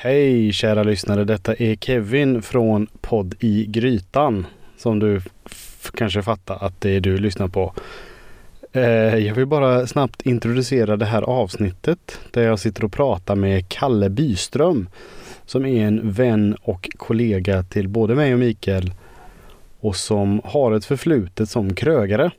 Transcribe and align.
Hej 0.00 0.52
kära 0.52 0.82
lyssnare, 0.82 1.24
detta 1.24 1.54
är 1.54 1.76
Kevin 1.76 2.42
från 2.42 2.86
podd 3.00 3.34
i 3.40 3.66
Grytan. 3.66 4.46
Som 4.76 4.98
du 4.98 5.20
kanske 5.94 6.22
fattar 6.22 6.64
att 6.64 6.80
det 6.80 6.90
är 6.90 7.00
du 7.00 7.18
lyssnar 7.18 7.48
på. 7.48 7.74
Eh, 8.72 9.16
jag 9.16 9.34
vill 9.34 9.46
bara 9.46 9.86
snabbt 9.86 10.22
introducera 10.22 10.96
det 10.96 11.04
här 11.04 11.22
avsnittet 11.22 12.20
där 12.30 12.42
jag 12.42 12.58
sitter 12.58 12.84
och 12.84 12.92
pratar 12.92 13.36
med 13.36 13.68
Kalle 13.68 14.10
Byström. 14.10 14.88
Som 15.46 15.66
är 15.66 15.86
en 15.86 16.12
vän 16.12 16.56
och 16.62 16.90
kollega 16.96 17.62
till 17.62 17.88
både 17.88 18.14
mig 18.14 18.32
och 18.32 18.38
Mikael. 18.38 18.92
Och 19.80 19.96
som 19.96 20.40
har 20.44 20.72
ett 20.72 20.84
förflutet 20.84 21.48
som 21.48 21.74
krögare. 21.74 22.30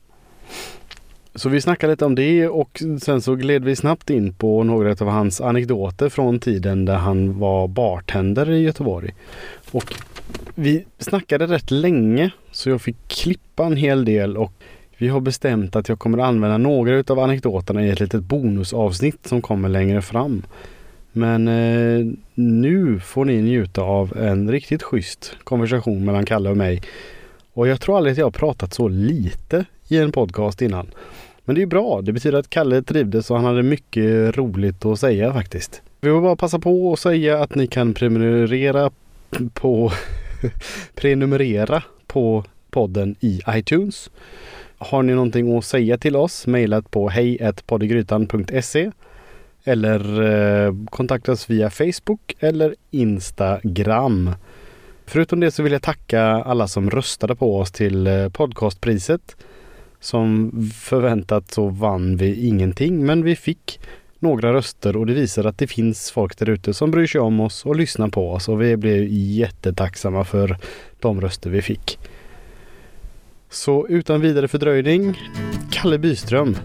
Så 1.36 1.50
vi 1.50 1.62
snackade 1.62 1.94
lite 1.94 2.06
om 2.06 2.16
det 2.16 2.48
och 2.48 2.82
sen 3.02 3.22
så 3.22 3.36
gled 3.36 3.64
vi 3.64 3.76
snabbt 3.76 4.10
in 4.10 4.34
på 4.34 4.64
några 4.64 4.92
av 4.92 5.08
hans 5.08 5.42
anekdoter 5.42 6.10
från 6.10 6.40
tiden 6.40 6.86
där 6.86 6.96
han 6.96 7.40
var 7.40 7.68
bartender 7.68 8.52
i 8.52 8.62
Göteborg. 8.62 9.14
Och 9.72 9.94
vi 10.56 10.86
snackade 10.98 11.48
rätt 11.48 11.72
länge 11.72 12.32
så 12.52 12.70
jag 12.70 12.82
fick 12.82 13.08
klippa 13.08 13.66
en 13.66 13.78
hel 13.78 14.06
del 14.06 14.38
och 14.38 14.54
vi 14.98 15.08
har 15.08 15.20
bestämt 15.20 15.76
att 15.76 15.90
jag 15.90 16.00
kommer 16.00 16.18
använda 16.18 16.58
några 16.58 17.04
av 17.08 17.20
anekdoterna 17.20 17.86
i 17.86 17.90
ett 17.90 18.00
litet 18.00 18.24
bonusavsnitt 18.24 19.28
som 19.28 19.42
kommer 19.42 19.70
längre 19.70 20.02
fram. 20.02 20.44
Men 21.12 21.48
eh, 21.48 22.06
nu 22.36 23.00
får 23.00 23.26
ni 23.26 23.42
njuta 23.42 23.82
av 23.82 24.18
en 24.18 24.52
riktigt 24.52 24.84
schysst 24.84 25.36
konversation 25.44 26.06
mellan 26.06 26.26
Kalle 26.26 26.50
och 26.50 26.58
mig. 26.58 26.82
Och 27.54 27.68
jag 27.68 27.82
tror 27.82 27.98
aldrig 27.98 28.12
att 28.12 28.18
jag 28.18 28.26
har 28.26 28.32
pratat 28.32 28.74
så 28.74 28.88
lite 28.88 29.66
i 29.88 29.98
en 29.98 30.12
podcast 30.12 30.62
innan. 30.62 30.92
Men 31.46 31.56
det 31.56 31.62
är 31.62 31.66
bra. 31.66 32.02
Det 32.02 32.14
betyder 32.14 32.40
att 32.40 32.50
Kalle 32.50 32.82
trivdes 32.82 33.32
och 33.32 33.38
han 33.38 33.46
hade 33.46 33.64
mycket 33.64 34.38
roligt 34.38 34.86
att 34.86 35.00
säga 35.00 35.34
faktiskt. 35.34 35.82
Vi 36.02 36.10
vill 36.10 36.22
bara 36.22 36.36
passa 36.36 36.60
på 36.60 36.94
att 36.94 37.00
säga 37.00 37.44
att 37.44 37.56
ni 37.56 37.68
kan 37.68 37.94
prenumerera 37.94 38.92
på 39.54 39.92
prenumerera 40.96 41.84
på 42.08 42.44
podden 42.70 43.16
i 43.20 43.42
iTunes. 43.50 44.10
Har 44.78 45.04
ni 45.04 45.14
någonting 45.14 45.58
att 45.58 45.66
säga 45.66 45.98
till 45.98 46.16
oss, 46.16 46.48
mejlat 46.48 46.92
på 46.92 47.10
hejpoddegrytan.se 47.10 48.92
eller 49.64 50.22
eh, 50.22 50.74
kontakta 50.90 51.32
oss 51.32 51.50
via 51.50 51.70
Facebook 51.70 52.36
eller 52.40 52.76
Instagram. 52.92 54.32
Förutom 55.12 55.40
det 55.40 55.52
så 55.52 55.64
vill 55.64 55.72
jag 55.72 55.82
tacka 55.82 56.22
alla 56.24 56.68
som 56.68 56.90
röstade 56.90 57.36
på 57.36 57.58
oss 57.58 57.72
till 57.72 58.08
eh, 58.08 58.30
podcastpriset. 58.30 59.36
Som 60.00 60.52
förväntat 60.76 61.52
så 61.52 61.68
vann 61.68 62.18
vi 62.18 62.48
ingenting 62.48 63.06
men 63.06 63.24
vi 63.24 63.36
fick 63.36 63.80
några 64.20 64.54
röster 64.54 64.98
och 64.98 65.06
det 65.06 65.14
visar 65.14 65.44
att 65.44 65.58
det 65.58 65.68
finns 65.68 66.12
folk 66.12 66.38
där 66.38 66.50
ute 66.50 66.74
som 66.74 66.92
bryr 66.92 67.08
sig 67.08 67.22
om 67.22 67.40
oss 67.40 67.66
och 67.66 67.76
lyssnar 67.76 68.08
på 68.08 68.32
oss 68.32 68.50
och 68.50 68.62
vi 68.62 68.78
blev 68.78 69.08
jättetacksamma 69.10 70.24
för 70.24 70.58
de 71.00 71.22
röster 71.22 71.50
vi 71.50 71.62
fick. 71.62 72.00
Så 73.50 73.88
utan 73.88 74.22
vidare 74.22 74.48
fördröjning, 74.48 75.22
Kalle 75.72 75.98
Byström. 75.98 76.58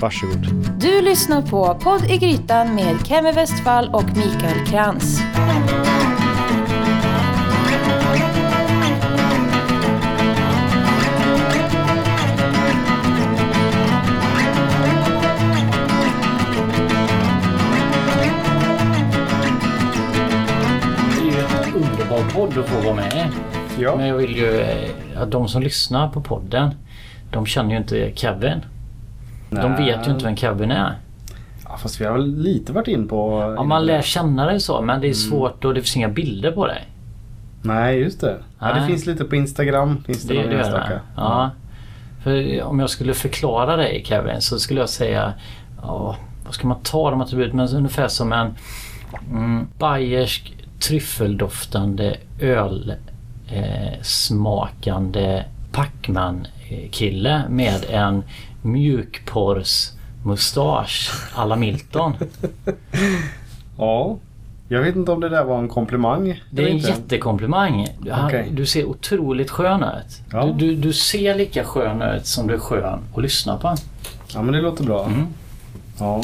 Varsågod. 0.00 0.46
Du 0.80 1.02
lyssnar 1.02 1.42
på 1.42 1.78
Podd 1.82 2.10
i 2.10 2.16
Grytan 2.16 2.74
med 2.74 3.06
Kemi 3.06 3.32
Westfall 3.32 3.90
och 3.92 4.16
Mikael 4.16 4.66
Krantz. 4.66 5.18
Underbar 22.12 22.32
podd 22.32 22.58
att 22.58 22.68
få 22.68 22.80
vara 22.80 22.94
med 22.94 23.12
i. 23.78 23.86
Men 23.96 24.06
jag 24.06 24.16
vill 24.16 24.36
ju 24.36 24.60
eh, 24.60 25.22
att 25.22 25.30
de 25.30 25.48
som 25.48 25.62
lyssnar 25.62 26.08
på 26.08 26.20
podden 26.20 26.70
de 27.30 27.46
känner 27.46 27.70
ju 27.70 27.76
inte 27.76 28.12
Kevin. 28.14 28.64
De 29.50 29.76
vet 29.76 30.08
ju 30.08 30.12
inte 30.12 30.24
vem 30.24 30.36
Kevin 30.36 30.70
är. 30.70 30.94
Ja, 31.64 31.76
fast 31.76 32.00
vi 32.00 32.04
har 32.04 32.12
väl 32.12 32.36
lite 32.36 32.72
varit 32.72 32.88
in 32.88 33.08
på... 33.08 33.54
Ja, 33.56 33.62
man 33.62 33.86
lär 33.86 34.02
känna 34.02 34.46
dig 34.46 34.60
så 34.60 34.82
men 34.82 35.00
det 35.00 35.08
är 35.08 35.12
svårt 35.12 35.64
och 35.64 35.74
det 35.74 35.80
finns 35.80 35.96
inga 35.96 36.08
bilder 36.08 36.52
på 36.52 36.66
dig. 36.66 36.88
Nej, 37.62 37.98
just 37.98 38.20
det. 38.20 38.36
Ja, 38.58 38.66
det 38.66 38.80
Nej. 38.80 38.88
finns 38.88 39.06
lite 39.06 39.24
på 39.24 39.36
Instagram. 39.36 40.02
Finns 40.06 40.22
det, 40.22 40.34
Det, 40.34 40.48
det 40.48 40.54
gör 40.54 40.70
det. 40.72 41.00
Ja. 41.16 41.50
För 42.22 42.62
om 42.62 42.80
jag 42.80 42.90
skulle 42.90 43.14
förklara 43.14 43.76
dig 43.76 44.02
Kevin 44.06 44.40
så 44.40 44.58
skulle 44.58 44.80
jag 44.80 44.88
säga 44.88 45.32
ja, 45.82 46.16
vad 46.44 46.54
ska 46.54 46.68
man 46.68 46.80
ta 46.82 47.10
de 47.10 47.20
attributen? 47.20 47.56
Men 47.56 47.68
ungefär 47.68 48.08
som 48.08 48.32
en 48.32 48.54
mm, 49.30 49.68
bayersk 49.78 50.61
tryffeldoftande 50.82 52.16
öl 52.40 52.94
eh, 53.48 54.02
smakande 54.02 55.44
Pacman-kille 55.72 57.42
med 57.48 57.84
en 57.90 58.22
mjukporrsmustasch 58.62 61.10
alla 61.34 61.56
Milton. 61.56 62.12
Ja. 63.78 64.18
Jag 64.68 64.82
vet 64.82 64.96
inte 64.96 65.12
om 65.12 65.20
det 65.20 65.28
där 65.28 65.44
var 65.44 65.58
en 65.58 65.68
komplimang. 65.68 66.42
Det 66.50 66.62
är 66.62 66.66
en 66.66 66.72
inte. 66.76 66.88
jättekomplimang. 66.88 67.88
Han, 68.10 68.26
Okej. 68.26 68.48
Du 68.52 68.66
ser 68.66 68.84
otroligt 68.84 69.50
skön 69.50 69.82
ut. 69.82 70.20
Ja. 70.32 70.44
Du, 70.44 70.52
du, 70.52 70.76
du 70.76 70.92
ser 70.92 71.34
lika 71.34 71.64
skön 71.64 72.02
ut 72.02 72.26
som 72.26 72.46
du 72.46 72.54
är 72.54 72.58
skön 72.58 72.98
att 73.14 73.22
lyssna 73.22 73.58
på. 73.58 73.74
Ja, 74.34 74.42
men 74.42 74.54
det 74.54 74.60
låter 74.60 74.84
bra. 74.84 75.04
Mm. 75.04 75.26
Ja. 75.98 76.22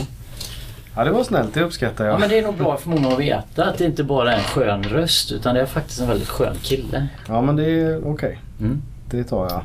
Ja, 0.98 1.04
det 1.04 1.10
var 1.10 1.24
snällt. 1.24 1.54
Det 1.54 1.62
uppskattar 1.62 2.04
jag. 2.04 2.14
Ja 2.14 2.18
men 2.18 2.28
det 2.28 2.38
är 2.38 2.42
nog 2.42 2.56
bra 2.56 2.76
för 2.76 2.90
många 2.90 3.08
att 3.08 3.20
veta 3.20 3.64
att 3.64 3.78
det 3.78 3.84
inte 3.84 4.04
bara 4.04 4.32
är 4.32 4.36
en 4.38 4.42
skön 4.44 4.82
röst 4.82 5.32
utan 5.32 5.54
det 5.54 5.60
är 5.60 5.66
faktiskt 5.66 6.00
en 6.00 6.08
väldigt 6.08 6.28
skön 6.28 6.56
kille. 6.62 7.08
Ja, 7.28 7.42
men 7.42 7.56
det 7.56 7.64
är 7.80 8.08
okej. 8.08 8.38
Mm. 8.60 8.82
Det 9.10 9.24
tar 9.24 9.50
jag. 9.50 9.62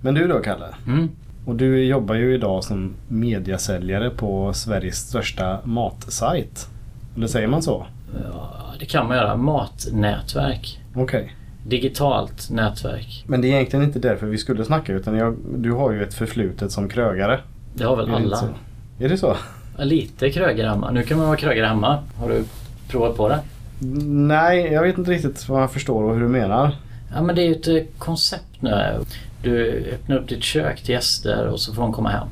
Men 0.00 0.14
du 0.14 0.28
då, 0.28 0.38
Kalle? 0.38 0.66
Mm. 0.86 1.08
Och 1.44 1.56
du 1.56 1.84
jobbar 1.84 2.14
ju 2.14 2.34
idag 2.34 2.64
som 2.64 2.94
mediasäljare 3.08 4.10
på 4.10 4.52
Sveriges 4.52 4.96
största 5.08 5.58
matsajt. 5.64 6.68
Eller 7.16 7.26
säger 7.26 7.48
man 7.48 7.62
så? 7.62 7.86
Ja, 8.32 8.74
det 8.80 8.86
kan 8.86 9.08
man 9.08 9.16
göra. 9.16 9.36
Matnätverk. 9.36 10.80
Okej. 10.94 11.36
Digitalt 11.66 12.50
nätverk. 12.50 13.24
Men 13.26 13.40
det 13.40 13.48
är 13.48 13.52
egentligen 13.54 13.84
inte 13.84 13.98
därför 13.98 14.26
vi 14.26 14.38
skulle 14.38 14.64
snacka 14.64 14.92
utan 14.92 15.16
jag, 15.16 15.36
du 15.58 15.72
har 15.72 15.92
ju 15.92 16.02
ett 16.02 16.14
förflutet 16.14 16.72
som 16.72 16.88
krögare. 16.88 17.40
Det 17.74 17.84
har 17.84 17.96
väl 17.96 18.06
Är 18.06 18.10
det 18.10 18.16
alla. 18.16 18.36
så? 18.36 18.46
Är 18.98 19.08
det 19.08 19.18
så? 19.18 19.36
Lite 19.78 20.30
krögare 20.30 20.68
hemma. 20.68 20.90
Nu 20.90 21.02
kan 21.02 21.18
man 21.18 21.26
vara 21.26 21.36
krögare 21.36 21.66
hemma. 21.66 21.98
Har 22.18 22.28
du 22.28 22.44
provat 22.88 23.16
på 23.16 23.28
det? 23.28 23.38
Nej, 24.06 24.72
jag 24.72 24.82
vet 24.82 24.98
inte 24.98 25.10
riktigt 25.10 25.48
vad 25.48 25.62
jag 25.62 25.72
förstår 25.72 26.02
och 26.04 26.14
hur 26.14 26.20
du 26.22 26.28
menar. 26.28 26.70
Ja 27.14 27.22
men 27.22 27.34
det 27.36 27.42
är 27.42 27.46
ju 27.46 27.52
ett 27.54 27.68
eh, 27.68 27.82
koncept 27.98 28.62
nu. 28.62 29.00
Du 29.42 29.84
öppnar 29.94 30.16
upp 30.16 30.28
ditt 30.28 30.42
kök 30.42 30.80
till 30.82 30.90
gäster 30.94 31.46
och 31.46 31.60
så 31.60 31.74
får 31.74 31.82
de 31.82 31.92
komma 31.92 32.08
hem. 32.08 32.28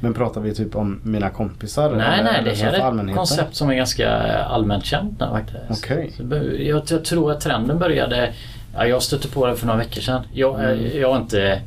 Men 0.00 0.14
pratar 0.14 0.40
vi 0.40 0.54
typ 0.54 0.76
om 0.76 1.00
mina 1.04 1.30
kompisar? 1.30 1.90
Nej, 1.96 2.24
nej, 2.24 2.42
det 2.44 2.54
här 2.64 2.72
är 2.72 3.08
ett 3.10 3.16
koncept 3.16 3.54
som 3.56 3.70
är 3.70 3.74
ganska 3.74 4.10
allmänt 4.42 4.84
känt 4.84 5.20
nu 5.20 5.26
faktiskt. 5.26 5.84
Okej. 5.84 6.12
Be- 6.20 6.62
Jag, 6.62 6.82
jag 6.90 7.04
tror 7.04 7.32
att 7.32 7.40
trenden 7.40 7.78
började... 7.78 8.32
Ja, 8.74 8.86
jag 8.86 9.02
stötte 9.02 9.28
på 9.28 9.46
det 9.46 9.56
för 9.56 9.66
några 9.66 9.78
veckor 9.78 10.00
sedan. 10.00 10.22
Jag, 10.32 10.60
Mm. 10.64 10.98
jag, 11.00 11.12
har 11.12 11.16
inte, 11.20 11.60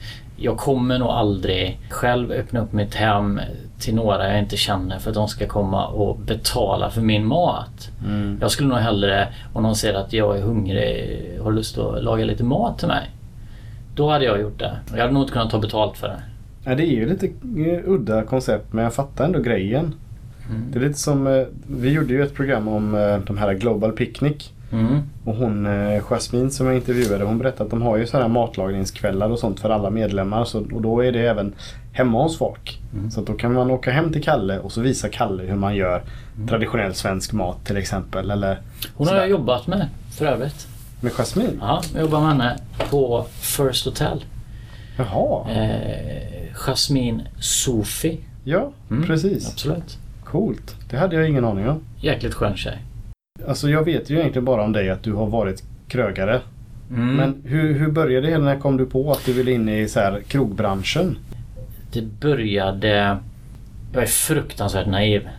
jag 0.43 0.57
kommer 0.57 0.99
nog 0.99 1.07
aldrig 1.07 1.79
själv 1.89 2.31
öppna 2.31 2.59
upp 2.59 2.73
mitt 2.73 2.95
hem 2.95 3.39
till 3.79 3.95
några 3.95 4.31
jag 4.31 4.39
inte 4.39 4.57
känner 4.57 4.99
för 4.99 5.09
att 5.09 5.15
de 5.15 5.27
ska 5.27 5.47
komma 5.47 5.87
och 5.87 6.17
betala 6.17 6.89
för 6.89 7.01
min 7.01 7.25
mat. 7.25 7.91
Mm. 8.05 8.37
Jag 8.41 8.51
skulle 8.51 8.69
nog 8.69 8.77
hellre, 8.77 9.27
om 9.53 9.63
någon 9.63 9.75
säger 9.75 9.93
att 9.93 10.13
jag 10.13 10.37
är 10.37 10.41
hungrig, 10.41 11.39
har 11.41 11.51
lust 11.51 11.77
att 11.77 12.03
laga 12.03 12.25
lite 12.25 12.43
mat 12.43 12.79
till 12.79 12.87
mig. 12.87 13.09
Då 13.95 14.09
hade 14.09 14.25
jag 14.25 14.41
gjort 14.41 14.59
det. 14.59 14.79
Jag 14.91 15.01
hade 15.01 15.13
nog 15.13 15.23
inte 15.23 15.33
kunnat 15.33 15.49
ta 15.49 15.59
betalt 15.59 15.97
för 15.97 16.07
det. 16.07 16.19
Ja, 16.63 16.75
det 16.75 16.83
är 16.83 16.95
ju 16.95 17.09
lite 17.09 17.25
eh, 17.27 17.89
udda 17.89 18.23
koncept 18.23 18.73
men 18.73 18.83
jag 18.83 18.93
fattar 18.93 19.25
ändå 19.25 19.39
grejen. 19.39 19.95
Mm. 20.49 20.71
Det 20.71 20.79
är 20.79 20.87
lite 20.87 20.99
som, 20.99 21.27
eh, 21.27 21.43
vi 21.67 21.89
gjorde 21.89 22.13
ju 22.13 22.23
ett 22.23 22.33
program 22.33 22.67
om 22.67 22.95
eh, 22.95 23.17
de 23.17 23.37
här 23.37 23.53
Global 23.53 23.91
Picnic. 23.91 24.52
Mm. 24.73 24.99
Och 25.25 25.35
hon 25.35 25.65
eh, 25.65 26.01
Jasmine 26.09 26.49
som 26.51 26.65
jag 26.67 26.75
intervjuade 26.75 27.23
hon 27.23 27.37
berättade 27.37 27.63
att 27.63 27.69
de 27.69 27.81
har 27.81 27.97
ju 27.97 28.07
så 28.07 28.17
här 28.17 28.27
matlagningskvällar 28.27 29.29
och 29.29 29.39
sånt 29.39 29.59
för 29.59 29.69
alla 29.69 29.89
medlemmar. 29.89 30.45
Så, 30.45 30.59
och 30.59 30.81
då 30.81 31.03
är 31.03 31.11
det 31.11 31.19
även 31.27 31.53
hemma 31.91 32.23
hos 32.23 32.37
folk. 32.37 32.79
Mm. 32.93 33.11
Så 33.11 33.21
då 33.21 33.33
kan 33.33 33.53
man 33.53 33.71
åka 33.71 33.91
hem 33.91 34.13
till 34.13 34.23
Kalle 34.23 34.59
och 34.59 34.71
så 34.71 34.81
visa 34.81 35.09
Kalle 35.09 35.43
hur 35.43 35.55
man 35.55 35.75
gör 35.75 36.01
traditionell 36.49 36.93
svensk 36.93 37.33
mat 37.33 37.65
till 37.65 37.77
exempel. 37.77 38.31
Eller 38.31 38.61
Hon 38.95 39.07
har 39.07 39.15
jag 39.15 39.29
jobbat 39.29 39.67
med 39.67 39.87
för 40.17 40.25
övrigt. 40.25 40.67
med 41.01 41.11
Jasmine. 41.11 41.57
Ja, 41.61 41.81
jag 41.93 42.01
jobbar 42.01 42.19
med 42.19 42.29
henne 42.29 42.57
på 42.89 43.25
First 43.39 43.85
Hotel. 43.85 44.23
Jaha, 44.97 45.49
Eh, 45.51 46.53
Jasmine 46.67 47.23
Sofi. 47.39 48.19
ja 48.43 48.71
Mm, 48.91 49.03
precis. 49.03 49.47
Absolut. 49.51 49.97
Coolt. 50.23 50.75
Det 50.89 50.97
hade 50.97 51.15
jag 51.15 51.29
ingen 51.29 51.45
aning 51.45 51.69
om. 51.69 51.79
Jäkligt 51.99 52.33
skön 52.33 52.55
tjej. 52.57 52.77
Alltså 53.47 53.69
jag 53.69 53.83
vet 53.85 54.09
ju 54.09 54.19
egentligen 54.19 54.45
bara 54.45 54.63
om 54.63 54.71
dig 54.71 54.89
att 54.89 55.03
du 55.03 55.13
har 55.13 55.25
varit 55.27 55.63
krögare. 55.87 56.39
Mm. 56.89 57.15
Men 57.15 57.41
hur, 57.45 57.73
hur 57.79 57.91
började 57.91 58.29
det? 58.29 58.37
När 58.37 58.59
kom 58.59 58.77
du 58.77 58.85
på 58.85 59.11
att 59.11 59.25
du 59.25 59.33
ville 59.33 59.51
in 59.51 59.69
i 59.69 59.87
så 59.87 59.99
här 59.99 60.21
krogbranschen? 60.27 61.17
Det 61.91 62.01
började... 62.01 63.17
Jag 63.93 64.03
är 64.03 64.07
fruktansvärt 64.07 64.87
naiv. 64.87 65.29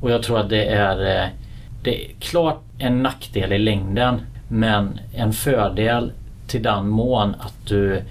Och 0.00 0.10
jag 0.10 0.22
tror 0.22 0.40
att 0.40 0.50
det 0.50 0.64
är... 0.64 1.22
eh, 1.22 1.28
Det 1.82 2.04
är 2.04 2.08
klart 2.18 2.62
en 2.78 3.02
nackdel 3.02 3.52
i 3.52 3.58
längden 3.58 4.20
men 4.48 4.98
en 5.14 5.32
fördel 5.32 6.12
till 6.46 6.62
den 6.62 6.88
mån 6.88 7.34
att 7.38 7.66
du 7.68 8.02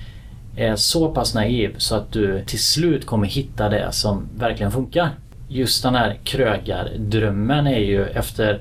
är 0.56 0.75
så 0.75 1.12
pass 1.13 1.36
naiv 1.36 1.75
så 1.77 1.95
att 1.95 2.12
du 2.12 2.44
till 2.45 2.59
slut 2.59 3.06
kommer 3.06 3.27
hitta 3.27 3.69
det 3.69 3.92
som 3.92 4.27
verkligen 4.38 4.71
funkar. 4.71 5.09
Just 5.48 5.83
den 5.83 5.95
här 5.95 6.18
krögardrömmen 6.24 7.68
är 7.68 7.80
ju 7.80 8.06
efter 8.06 8.59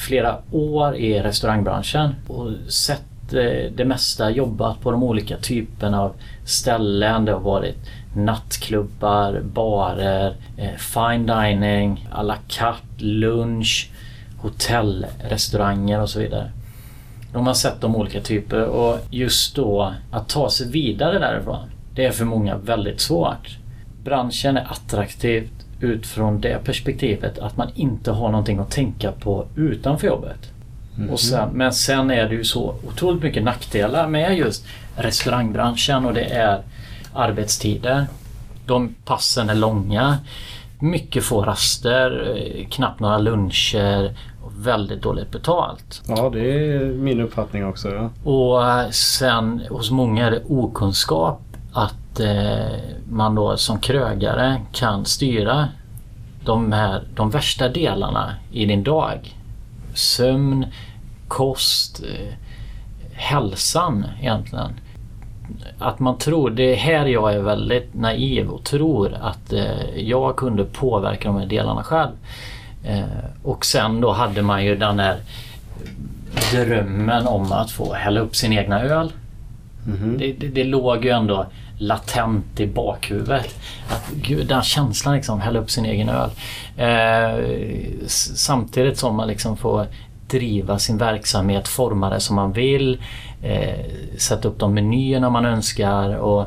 flera 0.00 0.36
år 0.50 0.96
i 0.96 1.20
restaurangbranschen 1.20 2.14
och 2.26 2.50
sett 2.68 3.32
eh, 3.32 3.72
det 3.74 3.84
mesta 3.84 4.30
jobbat 4.30 4.80
på 4.80 4.90
de 4.90 5.02
olika 5.02 5.36
typerna 5.36 6.02
av 6.02 6.12
ställen. 6.44 7.24
Det 7.24 7.32
har 7.32 7.40
varit 7.40 7.76
nattklubbar, 8.16 9.40
barer, 9.40 10.36
eh, 10.56 10.76
fine 10.78 11.26
dining, 11.26 12.08
à 12.12 12.22
la 12.22 12.36
carte, 12.48 13.04
lunch, 13.04 13.90
hotellrestauranger 14.38 16.00
och 16.00 16.10
så 16.10 16.20
vidare. 16.20 16.50
De 17.32 17.46
har 17.46 17.54
sett 17.54 17.80
de 17.80 17.96
olika 17.96 18.20
typer 18.20 18.64
och 18.64 18.98
just 19.10 19.56
då 19.56 19.94
att 20.10 20.28
ta 20.28 20.50
sig 20.50 20.70
vidare 20.70 21.18
därifrån. 21.18 21.70
Det 21.94 22.06
är 22.06 22.10
för 22.10 22.24
många 22.24 22.56
väldigt 22.56 23.00
svårt. 23.00 23.58
Branschen 24.04 24.56
är 24.56 24.66
attraktiv 24.70 25.48
utifrån 25.80 26.40
det 26.40 26.64
perspektivet 26.64 27.38
att 27.38 27.56
man 27.56 27.68
inte 27.74 28.10
har 28.10 28.30
någonting 28.30 28.58
att 28.58 28.70
tänka 28.70 29.12
på 29.12 29.46
utanför 29.56 30.06
jobbet. 30.06 30.50
Mm. 30.98 31.16
Sen, 31.16 31.48
men 31.52 31.72
sen 31.72 32.10
är 32.10 32.28
det 32.28 32.34
ju 32.34 32.44
så 32.44 32.74
otroligt 32.86 33.22
mycket 33.22 33.42
nackdelar 33.42 34.08
med 34.08 34.38
just 34.38 34.66
restaurangbranschen 34.96 36.06
och 36.06 36.14
det 36.14 36.24
är 36.24 36.62
arbetstider. 37.14 38.06
De 38.66 38.94
passen 39.04 39.50
är 39.50 39.54
långa. 39.54 40.18
Mycket 40.78 41.24
få 41.24 41.42
raster, 41.42 42.36
eh, 42.36 42.68
knappt 42.68 43.00
några 43.00 43.18
luncher 43.18 44.14
och 44.42 44.66
väldigt 44.66 45.02
dåligt 45.02 45.30
betalt. 45.30 46.02
Ja, 46.08 46.30
det 46.30 46.74
är 46.74 46.84
min 46.84 47.20
uppfattning 47.20 47.66
också. 47.66 47.88
Ja. 47.88 48.10
Och 48.30 48.70
eh, 48.70 48.90
sen 48.90 49.62
hos 49.70 49.90
många 49.90 50.26
är 50.26 50.30
det 50.30 50.42
okunskap 50.48 51.40
att 51.72 51.94
eh, 52.20 52.78
man 53.10 53.34
då 53.34 53.56
som 53.56 53.80
krögare 53.80 54.60
kan 54.72 55.04
styra 55.04 55.68
de, 56.44 56.72
här, 56.72 57.02
de 57.14 57.30
värsta 57.30 57.68
delarna 57.68 58.34
i 58.52 58.64
din 58.64 58.82
dag. 58.82 59.36
Sömn, 59.94 60.66
kost, 61.28 62.02
eh, 62.02 62.34
hälsan 63.12 64.06
egentligen. 64.20 64.70
Att 65.78 65.98
man 65.98 66.18
tror, 66.18 66.50
det 66.50 66.72
är 66.72 66.76
här 66.76 67.06
jag 67.06 67.34
är 67.34 67.40
väldigt 67.40 67.94
naiv 67.94 68.48
och 68.48 68.64
tror 68.64 69.16
att 69.20 69.52
eh, 69.52 69.96
jag 69.96 70.36
kunde 70.36 70.64
påverka 70.64 71.28
de 71.28 71.38
här 71.38 71.46
delarna 71.46 71.82
själv. 71.82 72.10
Och 73.42 73.64
sen 73.64 74.00
då 74.00 74.12
hade 74.12 74.42
man 74.42 74.64
ju 74.64 74.76
den 74.76 74.98
här 74.98 75.16
drömmen 76.52 77.26
om 77.26 77.52
att 77.52 77.70
få 77.70 77.94
hälla 77.94 78.20
upp 78.20 78.36
sin 78.36 78.52
egna 78.52 78.80
öl. 78.80 79.12
Mm 79.86 79.98
-hmm. 79.98 80.18
det, 80.18 80.32
det, 80.32 80.48
det 80.48 80.64
låg 80.64 81.04
ju 81.04 81.10
ändå 81.10 81.46
latent 81.80 82.60
i 82.60 82.66
bakhuvudet. 82.66 83.54
Att, 83.88 84.10
gud, 84.14 84.46
den 84.46 84.62
känslan 84.62 85.14
liksom, 85.14 85.40
hälla 85.40 85.58
upp 85.58 85.70
sin 85.70 85.84
egen 85.84 86.08
öl. 86.08 86.30
Eh, 86.76 87.44
samtidigt 88.06 88.98
som 88.98 89.16
man 89.16 89.28
liksom 89.28 89.56
får 89.56 89.86
driva 90.28 90.78
sin 90.78 90.98
verksamhet, 90.98 91.68
forma 91.68 92.10
det 92.10 92.20
som 92.20 92.36
man 92.36 92.52
vill, 92.52 93.02
eh, 93.42 93.86
sätta 94.18 94.48
upp 94.48 94.58
de 94.58 94.74
menyerna 94.74 95.30
man 95.30 95.44
önskar 95.44 96.16
och 96.16 96.46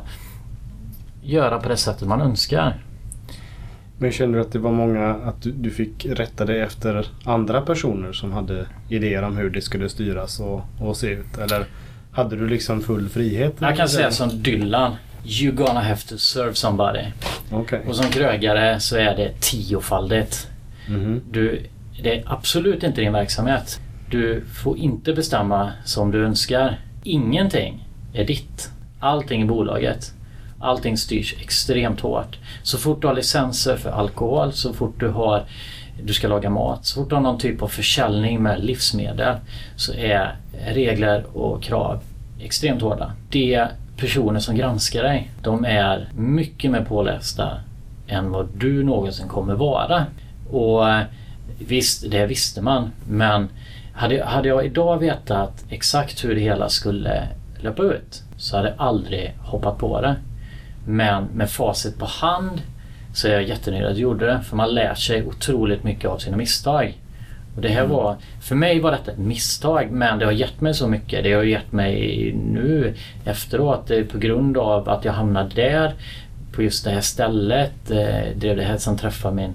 göra 1.22 1.58
på 1.58 1.68
det 1.68 1.76
sättet 1.76 2.08
man 2.08 2.20
önskar. 2.20 2.76
Men 3.98 4.12
känner 4.12 4.34
du 4.34 4.40
att 4.40 4.52
det 4.52 4.58
var 4.58 4.72
många, 4.72 5.14
att 5.14 5.42
du, 5.42 5.52
du 5.52 5.70
fick 5.70 6.06
rätta 6.06 6.44
dig 6.44 6.60
efter 6.60 7.06
andra 7.24 7.60
personer 7.60 8.12
som 8.12 8.32
hade 8.32 8.66
idéer 8.88 9.22
om 9.22 9.36
hur 9.36 9.50
det 9.50 9.60
skulle 9.60 9.88
styras 9.88 10.40
och, 10.40 10.60
och 10.80 10.96
se 10.96 11.06
ut? 11.06 11.38
Eller 11.38 11.66
hade 12.12 12.36
du 12.36 12.48
liksom 12.48 12.80
full 12.80 13.08
frihet? 13.08 13.54
Jag 13.58 13.76
kan 13.76 13.88
säga 13.88 14.10
som 14.10 14.42
Dylan. 14.42 14.92
You 15.26 15.52
gonna 15.52 15.80
have 15.80 16.00
to 16.08 16.18
serve 16.18 16.54
somebody. 16.54 17.04
Okay. 17.52 17.80
Och 17.88 17.96
som 17.96 18.10
krögare 18.10 18.80
så 18.80 18.96
är 18.96 19.16
det 19.16 19.40
tiofaldigt. 19.40 20.48
Mm 20.88 21.22
du, 21.30 21.66
det 22.02 22.18
är 22.18 22.22
absolut 22.26 22.82
inte 22.82 23.00
din 23.00 23.12
verksamhet. 23.12 23.80
Du 24.10 24.44
får 24.54 24.78
inte 24.78 25.12
bestämma 25.12 25.72
som 25.84 26.10
du 26.10 26.24
önskar. 26.24 26.78
Ingenting 27.02 27.88
är 28.12 28.24
ditt. 28.24 28.70
Allting 29.00 29.42
är 29.42 29.46
bolaget. 29.46 30.12
Allting 30.60 30.96
styrs 30.96 31.34
extremt 31.40 32.00
hårt. 32.00 32.38
Så 32.62 32.78
fort 32.78 33.00
du 33.02 33.06
har 33.06 33.14
licenser 33.14 33.76
för 33.76 33.90
alkohol, 33.90 34.52
så 34.52 34.72
fort 34.72 35.00
du 35.00 35.08
har 35.08 35.44
du 36.02 36.12
ska 36.12 36.28
laga 36.28 36.50
mat. 36.50 36.86
Så 36.86 37.00
fort 37.00 37.08
du 37.08 37.14
har 37.14 37.22
någon 37.22 37.38
typ 37.38 37.62
av 37.62 37.68
försäljning 37.68 38.42
med 38.42 38.64
livsmedel 38.64 39.36
så 39.76 39.92
är 39.92 40.36
regler 40.66 41.36
och 41.36 41.62
krav 41.62 42.00
extremt 42.40 42.82
hårda. 42.82 43.12
Det 43.30 43.68
personer 43.96 44.40
som 44.40 44.56
granskar 44.56 45.02
dig, 45.02 45.30
de 45.42 45.64
är 45.64 46.08
mycket 46.16 46.70
mer 46.70 46.84
pålästa 46.84 47.60
än 48.06 48.30
vad 48.30 48.48
du 48.56 48.84
någonsin 48.84 49.28
kommer 49.28 49.54
vara. 49.54 50.06
Och 50.50 50.90
eh, 50.90 51.04
visst, 51.58 52.10
det 52.10 52.26
visste 52.26 52.62
man, 52.62 52.90
men 53.08 53.48
hade, 53.94 54.24
hade 54.24 54.48
jag 54.48 54.66
idag 54.66 54.98
vetat 54.98 55.64
exakt 55.68 56.24
hur 56.24 56.34
det 56.34 56.40
hela 56.40 56.68
skulle 56.68 57.28
löpa 57.60 57.82
ut 57.82 58.22
så 58.36 58.56
hade 58.56 58.68
jag 58.68 58.78
aldrig 58.78 59.34
hoppat 59.38 59.78
på 59.78 60.00
det. 60.00 60.16
Men 60.86 61.24
med 61.24 61.50
facit 61.50 61.98
på 61.98 62.04
hand 62.04 62.62
så 63.14 63.28
är 63.28 63.32
jag 63.32 63.42
jättenöjd 63.42 63.84
att 63.84 63.90
jag 63.90 63.98
gjorde 63.98 64.26
det, 64.26 64.40
för 64.42 64.56
man 64.56 64.74
lär 64.74 64.94
sig 64.94 65.26
otroligt 65.26 65.84
mycket 65.84 66.10
av 66.10 66.18
sina 66.18 66.36
misstag. 66.36 66.98
Och 67.54 67.62
det 67.62 67.68
här 67.68 67.84
mm. 67.84 67.92
var, 67.92 68.16
för 68.40 68.54
mig 68.54 68.80
var 68.80 68.90
detta 68.90 69.10
ett 69.10 69.18
misstag 69.18 69.90
men 69.90 70.18
det 70.18 70.24
har 70.24 70.32
gett 70.32 70.60
mig 70.60 70.74
så 70.74 70.88
mycket. 70.88 71.24
Det 71.24 71.32
har 71.32 71.42
gett 71.42 71.72
mig 71.72 72.32
nu 72.52 72.94
efteråt 73.24 73.86
det 73.86 73.96
är 73.96 74.04
på 74.04 74.18
grund 74.18 74.56
av 74.56 74.88
att 74.88 75.04
jag 75.04 75.12
hamnade 75.12 75.54
där 75.54 75.94
på 76.52 76.62
just 76.62 76.84
det 76.84 76.90
här 76.90 77.00
stället. 77.00 77.90
Eh, 77.90 78.36
drev 78.36 78.56
det 78.56 78.62
här 78.62 78.76
som 78.76 78.98
träffade 78.98 79.34
min 79.34 79.52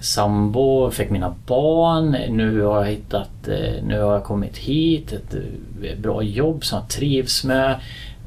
sambo, 0.00 0.90
fick 0.90 1.10
mina 1.10 1.34
barn. 1.46 2.16
Nu 2.30 2.60
har 2.60 2.84
jag 2.84 2.90
hittat, 2.90 3.48
eh, 3.48 3.84
nu 3.84 4.00
har 4.00 4.12
jag 4.12 4.24
kommit 4.24 4.56
hit. 4.56 5.12
Ett 5.12 5.34
eh, 5.34 5.98
bra 5.98 6.22
jobb 6.22 6.64
som 6.64 6.78
jag 6.78 6.88
trivs 6.88 7.44
med. 7.44 7.76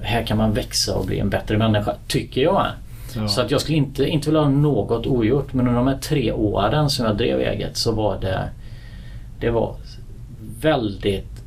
Här 0.02 0.24
kan 0.24 0.38
man 0.38 0.54
växa 0.54 0.96
och 0.96 1.06
bli 1.06 1.20
en 1.20 1.30
bättre 1.30 1.58
människa, 1.58 1.96
tycker 2.08 2.42
jag. 2.42 2.68
Ja. 3.16 3.28
Så 3.28 3.42
att 3.42 3.52
jag 3.52 3.62
skulle 3.62 3.78
inte, 3.78 4.06
inte 4.06 4.30
vilja 4.30 4.42
ha 4.42 4.50
något 4.50 5.06
ogjort 5.06 5.54
men 5.54 5.68
under 5.68 5.80
de 5.80 5.88
här 5.88 5.98
tre 5.98 6.32
åren 6.32 6.90
som 6.90 7.06
jag 7.06 7.18
drev 7.18 7.40
eget 7.40 7.78
så 7.78 7.92
var 7.92 8.18
det 8.22 8.50
det 9.40 9.50
var 9.50 9.76
väldigt 10.62 11.44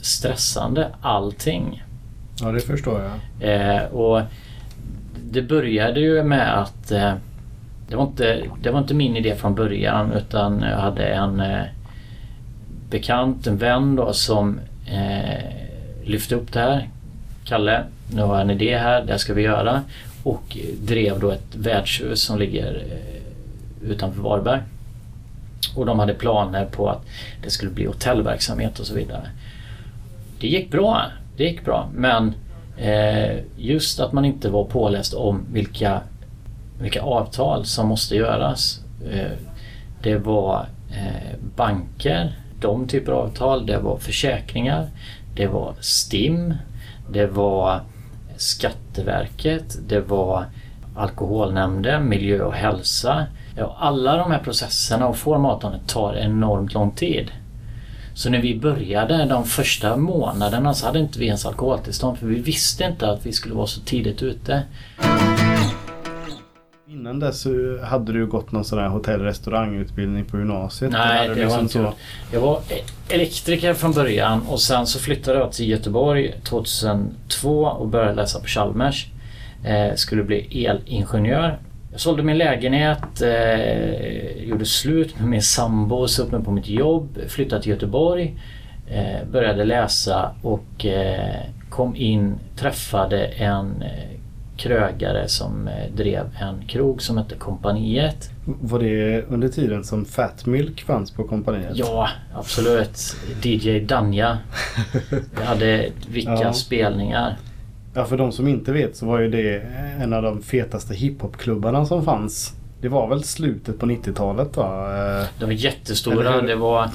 stressande 0.00 0.88
allting. 1.00 1.82
Ja, 2.40 2.52
det 2.52 2.60
förstår 2.60 3.00
jag. 3.40 3.74
Eh, 3.74 3.82
och 3.84 4.22
Det 5.30 5.42
började 5.42 6.00
ju 6.00 6.22
med 6.22 6.58
att 6.58 6.90
eh, 6.90 7.14
det, 7.88 7.96
var 7.96 8.04
inte, 8.04 8.42
det 8.62 8.70
var 8.70 8.78
inte 8.78 8.94
min 8.94 9.16
idé 9.16 9.34
från 9.34 9.54
början 9.54 10.12
utan 10.12 10.62
jag 10.62 10.78
hade 10.78 11.04
en 11.04 11.40
eh, 11.40 11.62
bekant, 12.90 13.46
en 13.46 13.56
vän 13.56 13.96
då 13.96 14.12
som 14.12 14.60
eh, 14.86 15.44
lyfte 16.04 16.34
upp 16.34 16.52
det 16.52 16.60
här. 16.60 16.88
Kalle, 17.44 17.84
nu 18.12 18.22
har 18.22 18.34
jag 18.34 18.42
en 18.42 18.50
idé 18.50 18.78
här, 18.78 19.04
det 19.04 19.18
ska 19.18 19.34
vi 19.34 19.42
göra. 19.42 19.82
Och 20.22 20.56
drev 20.80 21.20
då 21.20 21.30
ett 21.30 21.56
värdshus 21.56 22.20
som 22.20 22.38
ligger 22.38 22.82
eh, 22.90 23.90
utanför 23.90 24.22
Varberg. 24.22 24.60
Och 25.74 25.86
de 25.86 25.98
hade 25.98 26.14
planer 26.14 26.64
på 26.64 26.88
att 26.90 27.06
det 27.42 27.50
skulle 27.50 27.70
bli 27.70 27.84
hotellverksamhet 27.84 28.78
och 28.78 28.86
så 28.86 28.94
vidare. 28.94 29.30
Det 30.40 30.48
gick 30.48 30.70
bra. 30.70 31.02
Det 31.36 31.44
gick 31.44 31.64
bra. 31.64 31.88
Men 31.94 32.34
eh, 32.76 33.38
just 33.56 34.00
att 34.00 34.12
man 34.12 34.24
inte 34.24 34.50
var 34.50 34.64
påläst 34.64 35.14
om 35.14 35.46
vilka, 35.52 36.00
vilka 36.80 37.02
avtal 37.02 37.64
som 37.64 37.88
måste 37.88 38.16
göras. 38.16 38.80
Eh, 39.12 39.38
det 40.02 40.16
var 40.16 40.66
eh, 40.90 41.38
banker, 41.56 42.38
de 42.60 42.88
typer 42.88 43.12
av 43.12 43.18
avtal. 43.18 43.66
Det 43.66 43.78
var 43.78 43.96
försäkringar. 43.96 44.88
Det 45.36 45.46
var 45.46 45.74
STIM. 45.80 46.54
Det 47.10 47.26
var 47.26 47.80
Skatteverket. 48.36 49.76
Det 49.88 50.00
var 50.00 50.44
Alkoholnämnden, 50.96 52.08
miljö 52.08 52.42
och 52.42 52.54
hälsa. 52.54 53.26
Ja, 53.56 53.76
alla 53.78 54.16
de 54.16 54.30
här 54.30 54.38
processerna 54.38 55.06
och 55.06 55.16
formatandet 55.16 55.88
tar 55.88 56.14
enormt 56.14 56.74
lång 56.74 56.90
tid. 56.90 57.30
Så 58.14 58.30
när 58.30 58.40
vi 58.40 58.58
började 58.58 59.24
de 59.24 59.44
första 59.44 59.96
månaderna 59.96 60.74
så 60.74 60.86
hade 60.86 60.98
inte 60.98 61.18
vi 61.18 61.26
ens 61.26 61.46
alkoholtillstånd 61.46 62.18
för 62.18 62.26
vi 62.26 62.40
visste 62.40 62.84
inte 62.84 63.10
att 63.10 63.26
vi 63.26 63.32
skulle 63.32 63.54
vara 63.54 63.66
så 63.66 63.80
tidigt 63.80 64.22
ute. 64.22 64.62
Innan 66.88 67.20
dess 67.20 67.46
hade 67.82 68.12
du 68.12 68.26
gått 68.26 68.52
någon 68.52 68.64
sån 68.64 68.78
här 68.78 68.88
hotell 68.88 69.20
restaurangutbildning 69.20 70.24
på 70.24 70.38
gymnasiet? 70.38 70.92
Nej, 70.92 71.28
det 71.28 71.34
liksom 71.34 71.50
var 71.50 71.60
inte 71.60 71.72
så... 71.72 71.92
Jag 72.32 72.40
var 72.40 72.60
elektriker 73.08 73.74
från 73.74 73.92
början 73.92 74.42
och 74.48 74.60
sen 74.60 74.86
så 74.86 74.98
flyttade 74.98 75.38
jag 75.38 75.52
till 75.52 75.68
Göteborg 75.68 76.34
2002 76.44 77.64
och 77.64 77.88
började 77.88 78.14
läsa 78.14 78.40
på 78.40 78.46
Chalmers. 78.46 79.06
Eh, 79.64 79.94
skulle 79.94 80.22
bli 80.22 80.66
elingenjör 80.66 81.58
Jag 81.94 82.00
sålde 82.00 82.22
min 82.22 82.38
lägenhet, 82.38 83.22
eh, 83.22 84.44
gjorde 84.48 84.64
slut 84.64 85.18
med 85.18 85.28
min 85.28 85.42
sambo, 85.42 86.08
sa 86.08 86.22
upp 86.22 86.32
mig 86.32 86.42
på 86.44 86.50
mitt 86.50 86.68
jobb, 86.68 87.18
flyttade 87.28 87.62
till 87.62 87.70
Göteborg, 87.70 88.34
eh, 88.88 89.28
började 89.32 89.64
läsa 89.64 90.34
och 90.42 90.86
eh, 90.86 91.40
kom 91.70 91.96
in, 91.96 92.34
träffade 92.56 93.24
en 93.26 93.82
eh, 93.82 94.18
krögare 94.56 95.28
som 95.28 95.68
eh, 95.68 95.94
drev 95.96 96.24
en 96.40 96.66
krog 96.68 97.02
som 97.02 97.18
hette 97.18 97.34
Kompaniet. 97.34 98.30
Var 98.44 98.78
det 98.78 99.22
under 99.28 99.48
tiden 99.48 99.84
som 99.84 100.04
Fat 100.04 100.46
Milk 100.46 100.80
fanns 100.82 101.10
på 101.10 101.24
kompaniet? 101.24 101.70
Ja, 101.74 102.08
absolut. 102.34 103.16
DJ 103.42 103.80
Danja. 103.80 104.38
Vi 105.38 105.44
hade 105.44 105.88
vilka 106.08 106.30
Ja. 106.42 106.52
spelningar. 106.52 107.36
Ja, 107.94 108.04
för 108.04 108.16
de 108.16 108.32
som 108.32 108.48
inte 108.48 108.72
vet 108.72 108.96
så 108.96 109.06
var 109.06 109.18
ju 109.20 109.28
det 109.30 109.62
en 110.00 110.12
av 110.12 110.22
de 110.22 110.42
fetaste 110.42 110.94
hiphopklubbarna 110.94 111.86
som 111.86 112.04
fanns. 112.04 112.52
Det 112.80 112.88
var 112.88 113.08
väl 113.08 113.24
slutet 113.24 113.78
på 113.78 113.86
90-talet 113.86 114.56
va? 114.56 114.66
Eh, 115.20 115.26
De 115.38 115.44
var 115.44 115.52
jättestora. 115.52 116.40
Det 116.42 116.54
var, 116.56 116.90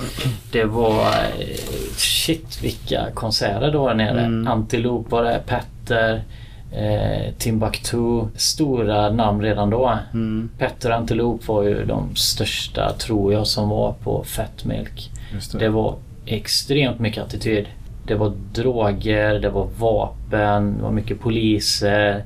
det 0.52 0.64
var... 0.66 1.00
eh, 1.00 1.58
Shit 1.96 2.64
vilka 2.64 3.06
konserter 3.14 3.72
det 3.72 3.78
var 3.78 3.94
nere. 3.94 4.20
Mm. 4.22 4.48
Antilope 4.48 5.12
var 5.12 5.24
det, 5.24 5.42
Petter, 5.46 6.24
eh, 6.72 7.34
Timbuktu. 7.38 8.22
Stora 8.36 9.10
namn 9.10 9.42
redan 9.42 9.70
då. 9.70 9.98
Mm, 10.14 10.50
Petter 10.58 10.90
och 10.90 10.96
Antilope 10.96 11.44
var 11.48 11.64
ju 11.64 11.86
de 11.86 12.16
största 12.16 12.94
tror 12.94 13.34
jag 13.34 13.48
som 13.48 13.70
var 13.70 13.94
på 14.04 14.24
Fat 14.24 14.66
Milk. 14.66 15.12
det. 15.52 15.58
Det 15.60 15.70
var 15.70 15.96
extremt 16.26 17.00
mycket 17.00 17.24
attityd. 17.24 17.66
Det 18.10 18.16
var 18.16 18.34
droger, 18.54 19.40
det 19.40 19.50
var 19.50 19.68
vapen, 19.78 20.78
det 20.78 20.84
var 20.84 20.92
mycket 20.92 21.20
poliser. 21.20 22.24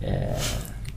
Eh, 0.00 0.36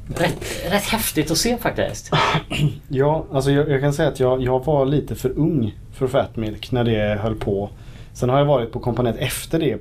rätt, 0.08 0.72
rätt 0.72 0.84
häftigt 0.84 1.32
att 1.32 1.38
se 1.38 1.58
faktiskt. 1.58 2.12
Ja, 2.88 3.26
alltså 3.32 3.52
jag, 3.52 3.70
jag 3.70 3.82
kan 3.82 3.94
säga 3.94 4.10
att 4.10 4.20
jag, 4.20 4.42
jag 4.42 4.66
var 4.66 4.86
lite 4.86 5.16
för 5.16 5.30
ung 5.30 5.78
för 5.92 6.08
Fat 6.08 6.36
Milk 6.36 6.72
när 6.72 6.84
det 6.84 7.20
höll 7.22 7.36
på. 7.36 7.70
Sen 8.14 8.30
har 8.30 8.38
jag 8.38 8.46
varit 8.46 8.72
på 8.72 8.80
kompaniet 8.80 9.16
efter 9.18 9.60
det 9.60 9.78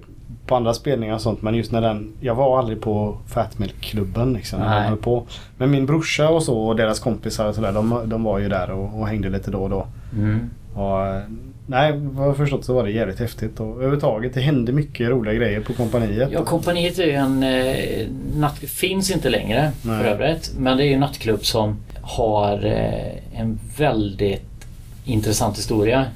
på 0.46 0.56
andra 0.56 0.74
spelningar 0.74 1.14
och 1.14 1.20
sånt 1.20 1.42
men 1.42 1.54
just 1.54 1.72
när 1.72 1.80
den, 1.80 2.12
jag 2.20 2.34
var 2.34 2.58
aldrig 2.58 2.80
på 2.80 3.18
Fat 3.26 3.58
Milk-klubben 3.58 4.32
liksom 4.32 4.60
när 4.60 4.74
den 4.74 4.88
höll 4.88 4.98
på. 4.98 5.26
Men 5.56 5.70
min 5.70 5.86
brorsa 5.86 6.28
och 6.28 6.42
så 6.42 6.58
och 6.58 6.76
deras 6.76 7.00
kompisar 7.00 7.48
och 7.48 7.54
sådär 7.54 7.72
de, 7.72 8.00
de 8.04 8.24
var 8.24 8.38
ju 8.38 8.48
där 8.48 8.70
och, 8.70 9.00
och 9.00 9.08
hängde 9.08 9.28
lite 9.28 9.50
då 9.50 9.58
och 9.58 9.70
då. 9.70 9.86
Mm. 10.16 10.50
Och, 10.74 11.06
eh, 11.06 11.22
nej, 11.66 11.92
vad 11.96 12.28
jag 12.28 12.36
förstått 12.36 12.64
så 12.64 12.74
var 12.74 12.84
det 12.84 12.90
jävligt 12.90 13.20
häftigt 13.20 13.60
och 13.60 13.66
överhuvudtaget 13.66 14.34
det 14.34 14.40
hände 14.40 14.72
mycket 14.72 15.08
roliga 15.08 15.34
grejer 15.34 15.60
på 15.60 15.72
kompaniet. 15.72 16.28
Ja, 16.32 16.44
kompaniet 16.44 16.98
är 16.98 17.06
ju 17.06 17.12
en 17.12 17.42
eh, 17.42 18.06
natt... 18.36 18.58
Finns 18.58 19.10
inte 19.10 19.30
längre 19.30 19.72
Nej. 19.82 20.02
för 20.02 20.10
övrigt. 20.10 20.52
Men 20.58 20.76
det 20.76 20.84
är 20.84 20.86
ju 20.86 20.94
en 20.94 21.00
nattklubb 21.00 21.44
som 21.44 21.76
har 22.02 22.64
eh, 22.66 23.40
en 23.40 23.58
väldigt 23.76 24.66
intressant 25.04 25.58
historia. 25.58 26.06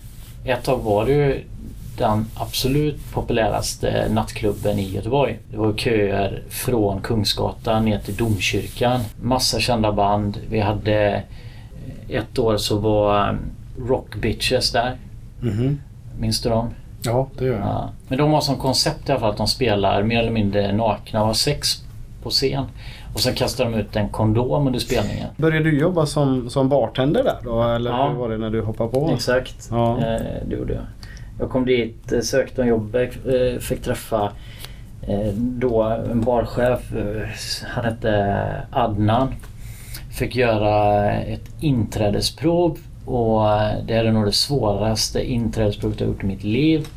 Ett 0.45 0.65
tag 0.65 0.79
var 0.79 1.07
det 1.07 1.13
ju 1.13 1.41
den 1.99 2.27
absolut 2.35 3.13
populäraste 3.13 4.09
nattklubben 4.11 4.79
i 4.79 4.95
Göteborg. 4.95 5.39
Det 5.51 5.57
var 5.57 5.73
köer 5.73 6.43
från 6.49 7.01
Kungsgatan 7.01 7.85
ner 7.85 7.99
till 7.99 8.17
Domkyrkan. 8.17 9.01
Massa 9.23 9.61
kända 9.61 9.93
band. 9.93 10.39
Vi 10.51 10.61
hade 10.61 11.25
eh, 12.09 12.17
ett 12.17 12.39
år 12.39 12.57
så 12.57 12.79
var 12.79 13.29
eh, 13.29 13.35
Rock 13.89 14.17
Bitches 14.17 14.73
där. 14.73 14.97
Mhm. 15.47 15.81
Minns 16.19 16.41
du 16.43 16.49
dem? 16.49 16.69
Ja, 17.03 17.29
det 17.39 17.45
gör 17.45 17.53
jag. 17.53 17.63
Ja. 17.63 17.91
Men 18.09 18.19
de 18.19 18.33
har 18.33 18.41
som 18.41 18.57
koncept 18.57 19.09
i 19.09 19.13
alla 19.13 19.21
fall 19.21 19.31
att 19.31 19.37
de 19.37 19.47
spelar 19.47 20.03
mer 20.03 20.19
eller 20.21 20.31
mindre 20.31 20.73
nakna 20.73 21.21
och 21.21 21.27
har 21.27 21.35
sex 21.35 21.69
på 22.23 22.31
scen. 22.31 22.65
Och 23.15 23.21
sen 23.21 23.35
kastar 23.35 23.65
de 23.65 23.75
ut 23.75 23.97
en 23.97 24.09
kondom 24.09 24.67
under 24.67 24.79
spelningen. 24.81 25.27
Började 25.37 25.71
du 25.71 25.79
jobba 25.81 26.07
som, 26.07 26.51
som 26.51 26.69
bartender 26.69 27.25
där 27.25 27.37
då? 27.45 27.63
Eller 27.63 27.91
Ja. 27.91 28.09
hur 28.09 28.17
var 28.19 28.29
det 28.29 28.39
när 28.39 28.51
du 28.51 28.63
hoppade 28.63 28.91
på? 28.91 29.11
Exakt, 29.15 29.69
Ja. 29.71 29.99
eh, 29.99 30.21
det 30.49 30.57
gjorde 30.57 30.73
jag. 30.75 30.83
Jag 31.41 31.51
kom 31.51 31.65
dit, 31.67 32.13
eh, 32.13 32.21
sökte 32.21 32.63
en 32.63 32.69
jobb, 32.69 32.95
eh, 32.95 33.59
fick 33.61 33.83
träffa 33.83 34.31
eh, 35.09 35.33
då 35.37 35.83
en 35.83 36.21
barchef. 36.21 36.81
Han 37.67 37.85
hette 37.85 38.63
Adnan. 38.71 39.29
Fick 40.11 40.37
göra 40.37 41.11
ett 41.13 41.45
inträdesprov 41.61 42.79
och 43.07 43.51
eh, 43.53 43.75
det 43.87 43.95
är 43.95 44.13
nog 44.13 44.25
det 44.27 44.33
svåraste 44.33 45.33
inträdesprovet 45.33 46.01
jag 46.01 46.09
gjort 46.09 46.23
i 46.23 46.27
mitt 46.27 46.45
liv. 46.45 46.89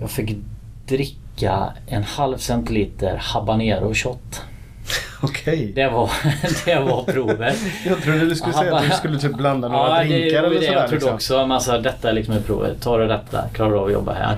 Jag 0.00 0.10
fick 0.10 0.36
dricka 0.86 1.72
en 1.86 2.02
halv 2.02 2.36
centiliter 2.36 3.16
habanero 3.16 3.94
shot. 3.94 4.42
Okej. 5.22 5.72
Det 5.74 5.88
var, 5.88 6.10
det 6.64 6.80
var 6.80 7.02
provet. 7.02 7.56
Jag 7.86 8.02
trodde 8.02 8.18
du 8.18 8.36
skulle 8.36 8.54
säga 8.54 8.76
att 8.76 8.84
du 8.84 8.90
skulle 8.90 9.18
typ 9.18 9.36
blanda 9.36 9.68
några 9.72 9.98
det 9.98 10.04
drinkar 10.04 10.42
var 10.42 10.48
eller 10.48 10.60
det 10.60 10.66
sådär. 10.66 10.78
jag 10.78 10.88
trodde 10.88 10.94
liksom. 10.94 11.14
också. 11.14 11.36
Men 11.36 11.52
alltså, 11.52 11.78
detta 11.78 12.08
är 12.08 12.12
liksom 12.12 12.34
ett 12.34 12.46
provet. 12.46 12.82
Tar 12.82 12.98
du 12.98 13.06
detta, 13.06 13.48
klarar 13.52 13.70
du 13.70 13.78
av 13.78 13.86
att 13.86 13.92
jobba 13.92 14.12
här. 14.12 14.36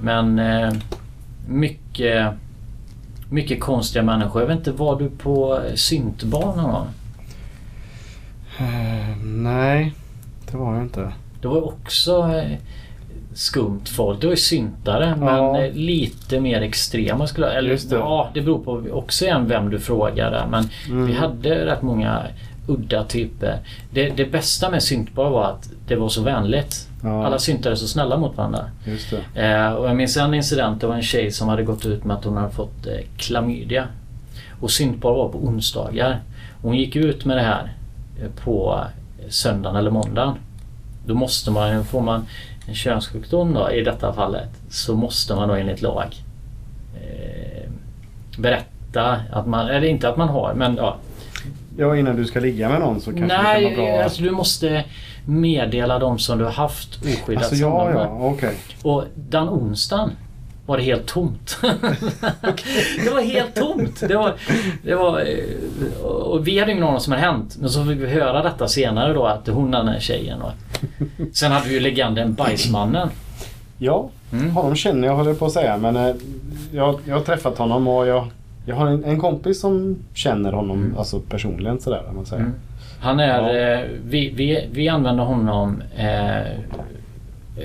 Men 0.00 0.38
eh, 0.38 0.72
mycket, 1.46 2.32
mycket 3.32 3.60
konstiga 3.60 4.02
människor. 4.02 4.42
Jag 4.42 4.48
vet 4.48 4.58
inte, 4.58 4.72
var 4.72 4.98
du 4.98 5.10
på 5.10 5.60
syntbar 5.74 6.56
någon 6.56 6.70
gång? 6.72 6.86
Eh, 8.58 9.16
nej, 9.24 9.92
det 10.50 10.56
var 10.56 10.74
jag 10.74 10.82
inte. 10.82 11.12
Det 11.40 11.48
var 11.48 11.64
också 11.64 12.12
eh, 12.34 12.58
skumt 13.34 13.80
folk. 13.96 14.20
Det 14.20 14.26
var 14.26 14.32
ju 14.32 14.36
syntare 14.40 15.16
men 15.18 15.28
Ja. 15.28 15.62
eh, 15.62 15.72
lite 15.74 16.40
mer 16.40 16.60
extrema 16.62 17.26
skulle 17.26 17.46
jag 17.46 17.56
Eller 17.56 17.70
Just 17.70 17.90
det. 17.90 17.96
ja, 17.96 18.30
det 18.34 18.40
beror 18.40 18.58
på 18.58 18.84
också 18.92 19.24
igen 19.24 19.48
vem 19.48 19.70
du 19.70 19.78
frågade. 19.80 20.42
Men 20.50 20.68
Mm. 20.90 21.06
vi 21.06 21.12
hade 21.12 21.66
rätt 21.66 21.82
många 21.82 22.22
udda 22.66 23.04
typer. 23.04 23.58
Det, 23.90 24.08
det 24.08 24.24
bästa 24.24 24.70
med 24.70 24.82
syntbar 24.82 25.30
var 25.30 25.44
att 25.44 25.70
det 25.86 25.96
var 25.96 26.08
så 26.08 26.22
vänligt. 26.22 26.88
Ja, 27.02 27.26
Alla 27.26 27.38
syntare 27.38 27.72
är 27.72 27.76
så 27.76 27.88
snälla 27.88 28.16
mot 28.16 28.36
varandra. 28.36 28.64
Eh, 29.34 29.72
och 29.72 29.88
jag 29.88 29.96
minns 29.96 30.16
en 30.16 30.34
incident. 30.34 30.80
Det 30.80 30.86
var 30.86 30.94
en 30.94 31.02
tjej 31.02 31.30
som 31.30 31.48
hade 31.48 31.62
gått 31.62 31.86
ut 31.86 32.04
med 32.04 32.16
att 32.16 32.24
hon 32.24 32.36
hade 32.36 32.52
fått 32.52 32.86
eh, 32.86 33.06
klamydia. 33.16 33.86
Och 34.60 34.70
syntbar 34.70 35.14
var 35.14 35.28
på 35.28 35.38
onsdagar. 35.38 36.20
Hon 36.62 36.76
gick 36.76 36.96
ut 36.96 37.24
med 37.24 37.36
det 37.36 37.42
här 37.42 37.72
eh, 38.22 38.44
på 38.44 38.84
söndagen 39.28 39.76
eller 39.76 39.90
måndagen. 39.90 40.34
Då 41.06 41.14
måste 41.14 41.50
man, 41.50 41.84
får 41.84 42.00
man 42.00 42.26
en 42.68 42.74
könssjukdom 42.74 43.54
då, 43.54 43.70
i 43.70 43.80
detta 43.80 44.12
fallet, 44.12 44.48
så 44.70 44.94
måste 44.94 45.34
man 45.34 45.48
då 45.48 45.54
enligt 45.54 45.82
lag 45.82 46.16
eh, 46.94 47.70
berätta 48.38 49.20
att 49.32 49.46
man, 49.46 49.68
eller 49.68 49.86
inte 49.86 50.08
att 50.08 50.16
man 50.16 50.28
har, 50.28 50.54
men 50.54 50.76
ja. 50.76 50.96
Ja, 51.76 51.96
innan 51.96 52.16
du 52.16 52.24
ska 52.24 52.40
ligga 52.40 52.68
med 52.68 52.80
någon 52.80 53.00
så 53.00 53.10
kanske 53.10 53.26
det 53.26 53.28
kan 53.34 53.44
Nej, 53.44 53.76
vara 53.76 53.86
bra. 53.92 54.02
alltså 54.04 54.22
du 54.22 54.30
måste 54.30 54.84
meddela 55.26 55.98
dem 55.98 56.18
som 56.18 56.38
du 56.38 56.44
har 56.44 56.52
haft 56.52 56.96
oskyddat 57.04 57.42
Alltså 57.44 57.54
ja, 57.56 57.90
ja, 57.92 58.18
okej. 58.20 58.54
Och 58.82 59.04
den 59.14 59.48
onsdagen 59.48 60.10
var 60.66 60.76
det 60.76 60.82
helt 60.82 61.06
tomt. 61.06 61.58
det 63.04 63.10
var 63.14 63.22
helt 63.22 63.54
tomt. 63.54 64.00
Det 64.08 64.16
var, 64.16 64.34
det 64.84 64.94
var, 64.94 65.20
eh, 65.20 66.04
och 66.04 66.46
vi 66.46 66.58
hade 66.58 66.72
ingen 66.72 66.84
aning 66.84 67.00
som 67.00 67.12
hade 67.12 67.24
hänt. 67.24 67.56
Men 67.60 67.70
så 67.70 67.84
fick 67.84 67.98
vi 67.98 68.06
höra 68.06 68.42
detta 68.42 68.68
senare 68.68 69.12
då 69.12 69.26
att 69.26 69.46
hon 69.48 69.70
den 69.70 69.88
här 69.88 70.00
tjejen. 70.00 70.42
Och 70.42 70.52
sen 71.32 71.52
hade 71.52 71.68
vi 71.68 71.74
ju 71.74 71.80
legenden 71.80 72.34
Bajsmannen. 72.34 73.08
Ja, 73.78 74.10
Mm. 74.32 74.50
honom 74.50 74.76
känner 74.76 75.08
jag 75.08 75.16
håller 75.16 75.34
på 75.34 75.46
att 75.46 75.52
säga. 75.52 75.76
Men 75.76 75.96
eh, 75.96 76.14
jag, 76.72 76.98
jag 77.04 77.14
har 77.16 77.22
träffat 77.22 77.58
honom 77.58 77.88
och 77.88 78.06
jag, 78.06 78.26
jag 78.66 78.76
har 78.76 78.86
en, 78.86 79.04
en 79.04 79.20
kompis 79.20 79.60
som 79.60 79.96
känner 80.14 80.52
honom 80.52 80.94
alltså 80.98 81.20
personligen 81.20 81.80
sådär 81.80 82.02
man 82.14 82.26
säger. 82.26 82.42
Mm. 82.42 82.54
Han 83.00 83.20
är... 83.20 83.52
Ja. 83.52 83.80
Eh, 83.80 83.86
vi, 84.04 84.30
vi, 84.30 84.68
vi 84.72 84.88
använder 84.88 85.24
honom... 85.24 85.82
Eh, 85.96 86.52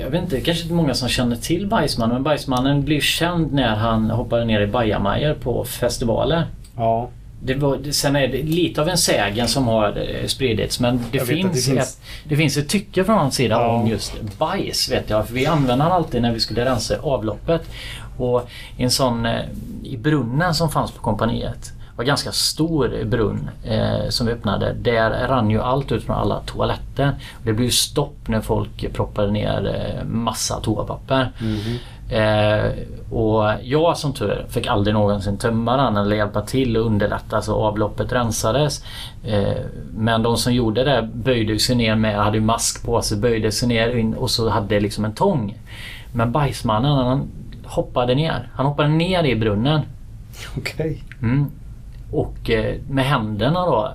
jag 0.02 0.10
vet 0.10 0.22
inte, 0.24 0.42
kanske 0.42 0.64
inte 0.64 0.76
många 0.76 0.94
som 0.94 1.10
känner 1.10 1.36
till 1.36 1.68
Bajsmannen. 1.68 2.14
Men 2.14 2.24
Bajsmannen 2.24 2.84
blev 2.86 3.00
känd 3.00 3.54
när 3.54 3.76
han 3.76 4.10
hoppade 4.10 4.46
ner 4.46 4.62
i 4.62 4.68
bajamajor 4.68 5.34
på 5.34 5.64
festivaler. 5.64 6.44
Ja, 6.78 7.10
Det 7.44 7.54
var, 7.54 7.92
sen 7.92 8.16
är 8.16 8.28
det 8.28 8.44
lite 8.44 8.82
av 8.82 8.90
en 8.90 8.98
sägen 8.98 9.48
som 9.48 9.68
har 9.68 9.88
eh, 9.88 10.26
spridits 10.28 10.80
men 10.80 10.98
det 10.98 11.04
att 11.04 11.12
det 11.12 11.34
finns, 11.34 11.66
finns- 11.66 11.80
Ett, 11.80 12.02
det 12.30 12.36
finns 12.36 12.58
ett 12.58 12.70
tycke 12.70 13.04
från 13.04 13.18
hans 13.18 13.36
sida 13.36 13.56
Ja. 13.56 13.68
om 13.68 13.88
just 13.88 14.38
bajs 14.38 14.92
vet 14.92 15.10
jag. 15.10 15.28
För 15.28 15.34
vi 15.34 15.46
använde 15.46 15.84
han 15.84 15.94
alltid 15.94 16.22
när 16.22 16.34
vi 16.34 16.40
skulle 16.40 16.66
rensa 16.66 16.96
avloppet. 17.02 17.62
Och 18.18 18.50
en 18.78 18.92
sån 18.92 19.26
eh, 19.26 19.42
i 19.84 19.98
brunnen 19.98 20.56
som 20.56 20.70
fanns 20.70 20.92
på 20.92 21.02
kompaniet 21.02 21.74
var 21.98 22.04
ganska 22.04 22.32
stor 22.32 23.04
brunn 23.06 23.50
eh, 23.64 24.10
som 24.10 24.28
vi 24.28 24.34
öppnade. 24.34 24.74
Där 24.74 25.28
rann 25.28 25.50
ju 25.50 25.62
allt 25.62 25.92
ut 25.92 26.04
från 26.04 26.16
alla 26.16 26.40
toaletter. 26.40 27.16
Det 27.44 27.54
blev 27.54 27.70
stopp 27.70 28.28
när 28.28 28.42
folk 28.42 28.94
proppade 28.94 29.32
ner 29.32 29.76
eh, 29.76 30.06
massa 30.08 30.60
toapapper. 30.60 31.32
Mhm. 31.40 31.78
Eh, 32.10 32.72
och 33.12 33.52
jag 33.64 33.98
som 33.98 34.14
tur 34.14 34.46
fick 34.50 34.68
aldrig 34.68 34.94
någonsin 34.94 35.38
tömma 35.38 35.78
den 35.78 35.98
eller 35.98 36.16
hjälpa 36.16 36.42
till 36.42 36.78
och 36.78 36.86
underlätta 36.86 37.42
så 37.42 37.56
avloppet 37.56 38.14
rensades. 38.14 38.84
Eh, 39.24 39.58
men 39.94 40.24
de 40.24 40.38
som 40.38 40.54
gjorde 40.54 40.84
det 40.84 41.10
böjde 41.14 41.60
sig 41.60 41.76
ner 41.76 41.96
med, 41.96 42.16
hade 42.16 42.40
mask 42.40 42.86
på 42.86 43.02
sig, 43.02 43.18
böjde 43.18 43.52
sig 43.52 43.68
ner 43.68 43.90
in 43.90 44.14
och 44.14 44.32
så 44.32 44.50
hade 44.50 44.80
liksom 44.80 45.06
en 45.06 45.14
tång 45.14 45.58
Men 46.14 46.32
bajsmannen 46.32 46.92
han 46.92 47.28
hoppade 47.68 48.16
ner. 48.16 48.50
Han 48.54 48.66
hoppade 48.66 48.90
ner 48.90 49.24
i 49.24 49.36
brunnen. 49.36 49.82
Okej. 50.58 51.04
Mm. 51.22 51.46
Och 52.12 52.50
eh, 52.50 52.76
med 52.90 53.06
händerna 53.06 53.66
då 53.66 53.94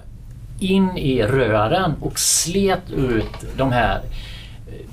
in 0.61 0.97
i 0.97 1.23
rören 1.23 1.95
och 2.01 2.19
slet 2.19 2.91
ut 2.91 3.57
de 3.57 3.73
här 3.73 4.01
eh, 4.67 4.87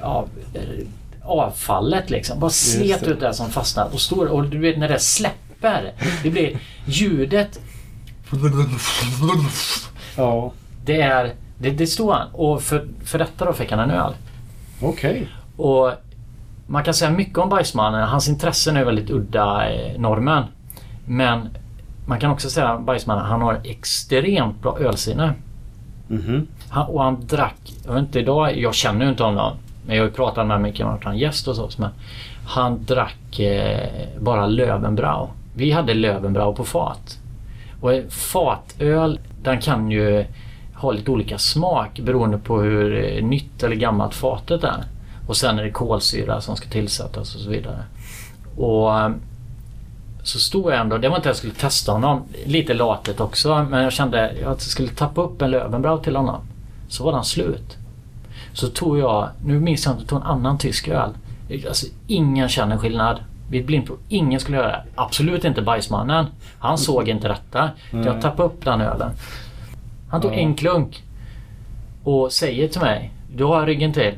ja, 0.00 0.26
eh, 0.54 0.86
avfallet 1.22 2.10
liksom. 2.10 2.40
Bara 2.40 2.50
slet 2.50 3.02
ut 3.02 3.20
det 3.20 3.34
som 3.34 3.50
fastnat 3.50 3.94
och 3.94 4.00
står 4.00 4.26
och 4.26 4.48
du 4.48 4.58
vet 4.58 4.78
när 4.78 4.88
det 4.88 4.98
släpper. 4.98 5.92
Det 6.22 6.30
blir 6.30 6.58
ljudet. 6.84 7.60
Ja. 10.16 10.52
Det 10.84 11.00
är 11.00 11.34
det, 11.58 11.70
det 11.70 11.86
stod 11.86 12.12
han 12.12 12.28
och 12.32 12.62
för, 12.62 12.88
för 13.04 13.18
detta 13.18 13.44
då 13.44 13.52
fick 13.52 13.70
han 13.70 13.80
en 13.80 13.90
öl. 13.90 14.12
Okej. 14.80 15.28
Och 15.56 15.92
man 16.70 16.84
kan 16.84 16.94
säga 16.94 17.10
mycket 17.10 17.38
om 17.38 17.48
Bajsmannen. 17.48 18.08
Hans 18.08 18.28
intressen 18.28 18.76
är 18.76 18.84
väldigt 18.84 19.10
udda 19.10 19.70
eh, 19.70 20.00
normen. 20.00 20.44
Men 21.06 21.48
man 22.06 22.20
kan 22.20 22.30
också 22.30 22.50
säga 22.50 22.68
att 22.68 22.82
Bajsmannen 22.82 23.24
han 23.24 23.42
har 23.42 23.60
extremt 23.64 24.62
bra 24.62 24.78
ölsinne. 24.78 25.34
Mhm. 26.08 26.46
Han, 26.68 26.86
och 26.86 27.02
han 27.02 27.26
drack, 27.26 27.72
jag 27.86 27.92
vet 27.92 28.02
inte 28.02 28.18
idag, 28.18 28.58
jag 28.58 28.74
känner 28.74 29.04
ju 29.04 29.10
inte 29.10 29.22
honom. 29.22 29.52
Men 29.86 29.96
jag 29.96 30.02
har 30.02 30.08
ju 30.08 30.14
pratat 30.14 30.46
med 30.46 30.80
om 30.80 30.94
att 30.94 31.04
han 31.04 31.18
gäst 31.18 31.48
och 31.48 31.56
så. 31.56 31.68
Men 31.76 31.90
han 32.46 32.84
drack 32.84 33.40
eh, 33.40 33.88
bara 34.20 34.46
Löwenbrau. 34.46 35.28
Vi 35.54 35.70
hade 35.70 35.94
Löwenbrau 35.94 36.54
på 36.54 36.64
fat. 36.64 37.18
Och 37.80 37.90
fatöl, 38.08 39.20
den 39.42 39.60
kan 39.60 39.90
ju 39.90 40.24
ha 40.74 40.92
lite 40.92 41.10
olika 41.10 41.38
smak 41.38 42.00
beroende 42.00 42.38
på 42.38 42.60
hur 42.60 43.04
eh, 43.04 43.24
nytt 43.24 43.62
eller 43.62 43.76
gammalt 43.76 44.14
fatet 44.14 44.64
är. 44.64 44.84
Och 45.30 45.36
sen 45.36 45.58
är 45.58 45.62
det 45.62 45.70
kolsyra 45.70 46.40
som 46.40 46.56
ska 46.56 46.68
tillsättas 46.68 47.34
och 47.34 47.40
så 47.40 47.50
vidare. 47.50 47.84
Och 48.56 48.98
eh, 48.98 49.10
så 50.22 50.38
stod 50.38 50.72
jag 50.72 50.80
ändå, 50.80 50.98
det 50.98 51.08
var 51.08 51.16
inte 51.16 51.28
att 51.28 51.34
jag 51.34 51.36
skulle 51.36 51.52
testa 51.54 51.92
honom, 51.92 52.22
lite 52.46 52.74
latet 52.74 53.20
också, 53.20 53.66
men 53.70 53.82
jag 53.82 53.92
kände 53.92 54.30
att 54.30 54.36
jag 54.40 54.60
skulle 54.60 54.88
tappa 54.88 55.20
upp 55.22 55.42
en 55.42 55.50
Löwenbrau 55.50 55.98
till 56.02 56.16
honom. 56.16 56.40
Så 56.88 57.04
var 57.04 57.12
den 57.12 57.24
slut. 57.24 57.76
Så 58.52 58.66
tog 58.68 58.98
jag, 58.98 59.28
nu 59.44 59.60
minns 59.60 59.86
jag 59.86 59.94
inte, 59.94 60.06
tog 60.06 60.20
en 60.20 60.26
annan 60.26 60.58
tysk 60.58 60.88
öl. 60.88 61.10
Alltså 61.68 61.86
ingen 62.06 62.48
känner 62.48 62.78
skillnad. 62.78 63.18
Vid 63.50 63.66
blindprov, 63.66 63.98
ingen 64.08 64.40
skulle 64.40 64.56
göra 64.56 64.68
det. 64.68 64.84
Absolut 64.94 65.44
inte 65.44 65.62
bajsmannen. 65.62 66.26
Han 66.58 66.78
såg 66.78 67.08
inte 67.08 67.28
detta. 67.28 67.70
Jag 67.90 68.20
tappade 68.22 68.42
upp 68.48 68.64
den 68.64 68.80
ölen. 68.80 69.10
Han 70.10 70.20
tog 70.20 70.32
Ja. 70.32 70.36
en 70.36 70.54
klunk 70.54 71.02
och 72.04 72.32
säger 72.32 72.68
till 72.68 72.80
mig, 72.80 73.12
du 73.36 73.44
har 73.44 73.66
ryggen 73.66 73.92
till. 73.92 74.14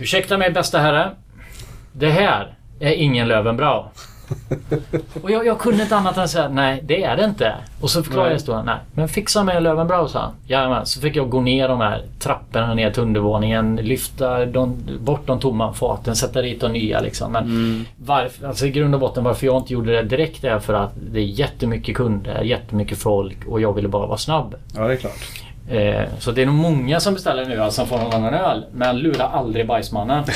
Ursäkta 0.00 0.38
mig 0.38 0.50
bästa 0.50 0.78
herre. 0.78 1.10
Det 1.92 2.10
här 2.10 2.54
är 2.80 2.92
ingen 2.92 3.28
Löwenbrau. 3.28 3.84
Och 5.22 5.30
jag, 5.30 5.46
jag 5.46 5.58
kunde 5.58 5.82
inte 5.82 5.96
annat 5.96 6.16
än 6.16 6.28
säga 6.28 6.48
nej, 6.48 6.80
det 6.84 7.04
är 7.04 7.16
det 7.16 7.24
inte. 7.24 7.54
Och 7.80 7.90
så 7.90 8.02
förklarade 8.02 8.30
jag 8.30 8.36
historien. 8.36 8.66
Nej, 8.66 8.76
men 8.94 9.08
fixa 9.08 9.44
mig 9.44 9.56
en 9.56 9.62
Löwenbrau 9.62 10.08
sa 10.08 10.20
han. 10.20 10.32
Jajamän. 10.46 10.86
Så 10.86 11.00
fick 11.00 11.16
jag 11.16 11.28
gå 11.30 11.40
ner 11.40 11.68
de 11.68 11.80
här 11.80 12.02
trapporna 12.18 12.74
ner 12.74 12.90
till 12.90 13.02
undervåningen. 13.02 13.76
Lyfta 13.76 14.46
de, 14.46 14.76
bort 15.00 15.26
de 15.26 15.40
tomma 15.40 15.72
faten, 15.72 16.16
sätta 16.16 16.42
dit 16.42 16.60
de 16.60 16.72
nya 16.72 17.00
liksom. 17.00 17.32
Men 17.32 17.44
Mm. 17.44 17.84
varför, 17.96 18.46
alltså 18.46 18.66
i 18.66 18.70
grund 18.70 18.94
och 18.94 19.00
botten 19.00 19.24
varför 19.24 19.46
jag 19.46 19.56
inte 19.56 19.72
gjorde 19.72 19.92
det 19.92 20.02
direkt 20.02 20.44
är 20.44 20.58
för 20.58 20.74
att 20.74 20.92
det 21.12 21.18
är 21.20 21.24
jättemycket 21.24 21.96
kunder, 21.96 22.42
jättemycket 22.42 22.98
folk 22.98 23.46
och 23.46 23.60
jag 23.60 23.72
ville 23.72 23.88
bara 23.88 24.06
vara 24.06 24.18
snabb. 24.18 24.54
Ja, 24.74 24.86
det 24.86 24.92
är 24.92 24.96
klart. 24.96 25.43
Eh, 25.68 26.08
så 26.18 26.32
det 26.32 26.42
är 26.42 26.46
nog 26.46 26.54
många 26.54 27.00
som 27.00 27.14
beställer 27.14 27.46
nu 27.46 27.60
alltså 27.60 27.80
som 27.80 27.88
får 27.88 27.98
någon 27.98 28.14
annan 28.14 28.34
öl. 28.34 28.64
Men 28.72 28.98
lura 28.98 29.24
aldrig 29.24 29.66
bajsmannen. 29.66 30.24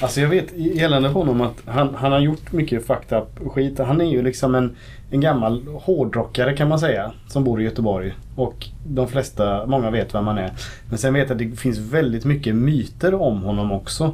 Alltså 0.00 0.20
jag 0.20 0.28
vet 0.28 0.56
gällande 0.56 1.08
honom 1.08 1.40
att 1.40 1.62
han, 1.66 1.94
han 1.94 2.12
har 2.12 2.18
gjort 2.18 2.52
mycket 2.52 2.86
fucked 2.86 3.18
up 3.18 3.52
skit. 3.52 3.78
Han 3.78 4.00
är 4.00 4.04
ju 4.04 4.22
liksom 4.22 4.54
en, 4.54 4.76
en 5.10 5.20
gammal 5.20 5.62
hårdrockare 5.80 6.56
kan 6.56 6.68
man 6.68 6.78
säga. 6.78 7.12
Som 7.28 7.44
bor 7.44 7.60
i 7.60 7.64
Göteborg. 7.64 8.14
Och 8.36 8.66
de 8.86 9.08
flesta, 9.08 9.66
många 9.66 9.90
vet 9.90 10.14
vem 10.14 10.26
han 10.26 10.38
är. 10.38 10.52
Men 10.88 10.98
sen 10.98 11.14
vet 11.14 11.28
jag 11.28 11.42
att 11.42 11.50
det 11.50 11.56
finns 11.56 11.78
väldigt 11.78 12.24
mycket 12.24 12.54
myter 12.54 13.14
om 13.14 13.42
honom 13.42 13.72
också. 13.72 14.04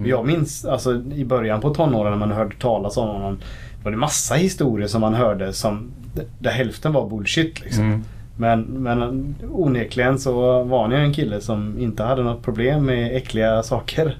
Och 0.00 0.06
Jag 0.06 0.26
minns 0.26 0.64
alltså 0.64 1.02
i 1.14 1.24
början 1.24 1.60
på 1.60 1.74
tonåren 1.74 2.10
när 2.10 2.18
man 2.18 2.30
hörde 2.30 2.56
talas 2.56 2.96
om 2.96 3.08
honom. 3.08 3.38
Var 3.82 3.90
det 3.90 3.96
massa 3.96 4.34
historier 4.34 4.88
som 4.88 5.00
man 5.00 5.14
hörde 5.14 5.52
som 5.52 5.90
där 6.38 6.50
hälften 6.50 6.92
var 6.92 7.08
bullshit 7.08 7.60
liksom. 7.60 7.84
Mm. 7.84 8.04
Men, 8.40 8.62
men 8.62 9.34
onekligen 9.50 10.18
så 10.18 10.62
var 10.62 10.82
han 10.82 10.90
ju 10.90 10.96
en 10.96 11.12
kille 11.12 11.40
som 11.40 11.78
inte 11.78 12.02
hade 12.02 12.22
något 12.22 12.42
problem 12.42 12.86
med 12.86 13.16
äckliga 13.16 13.62
saker. 13.62 14.16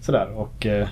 Sådär 0.00 0.28
och 0.36 0.66
eh, 0.66 0.88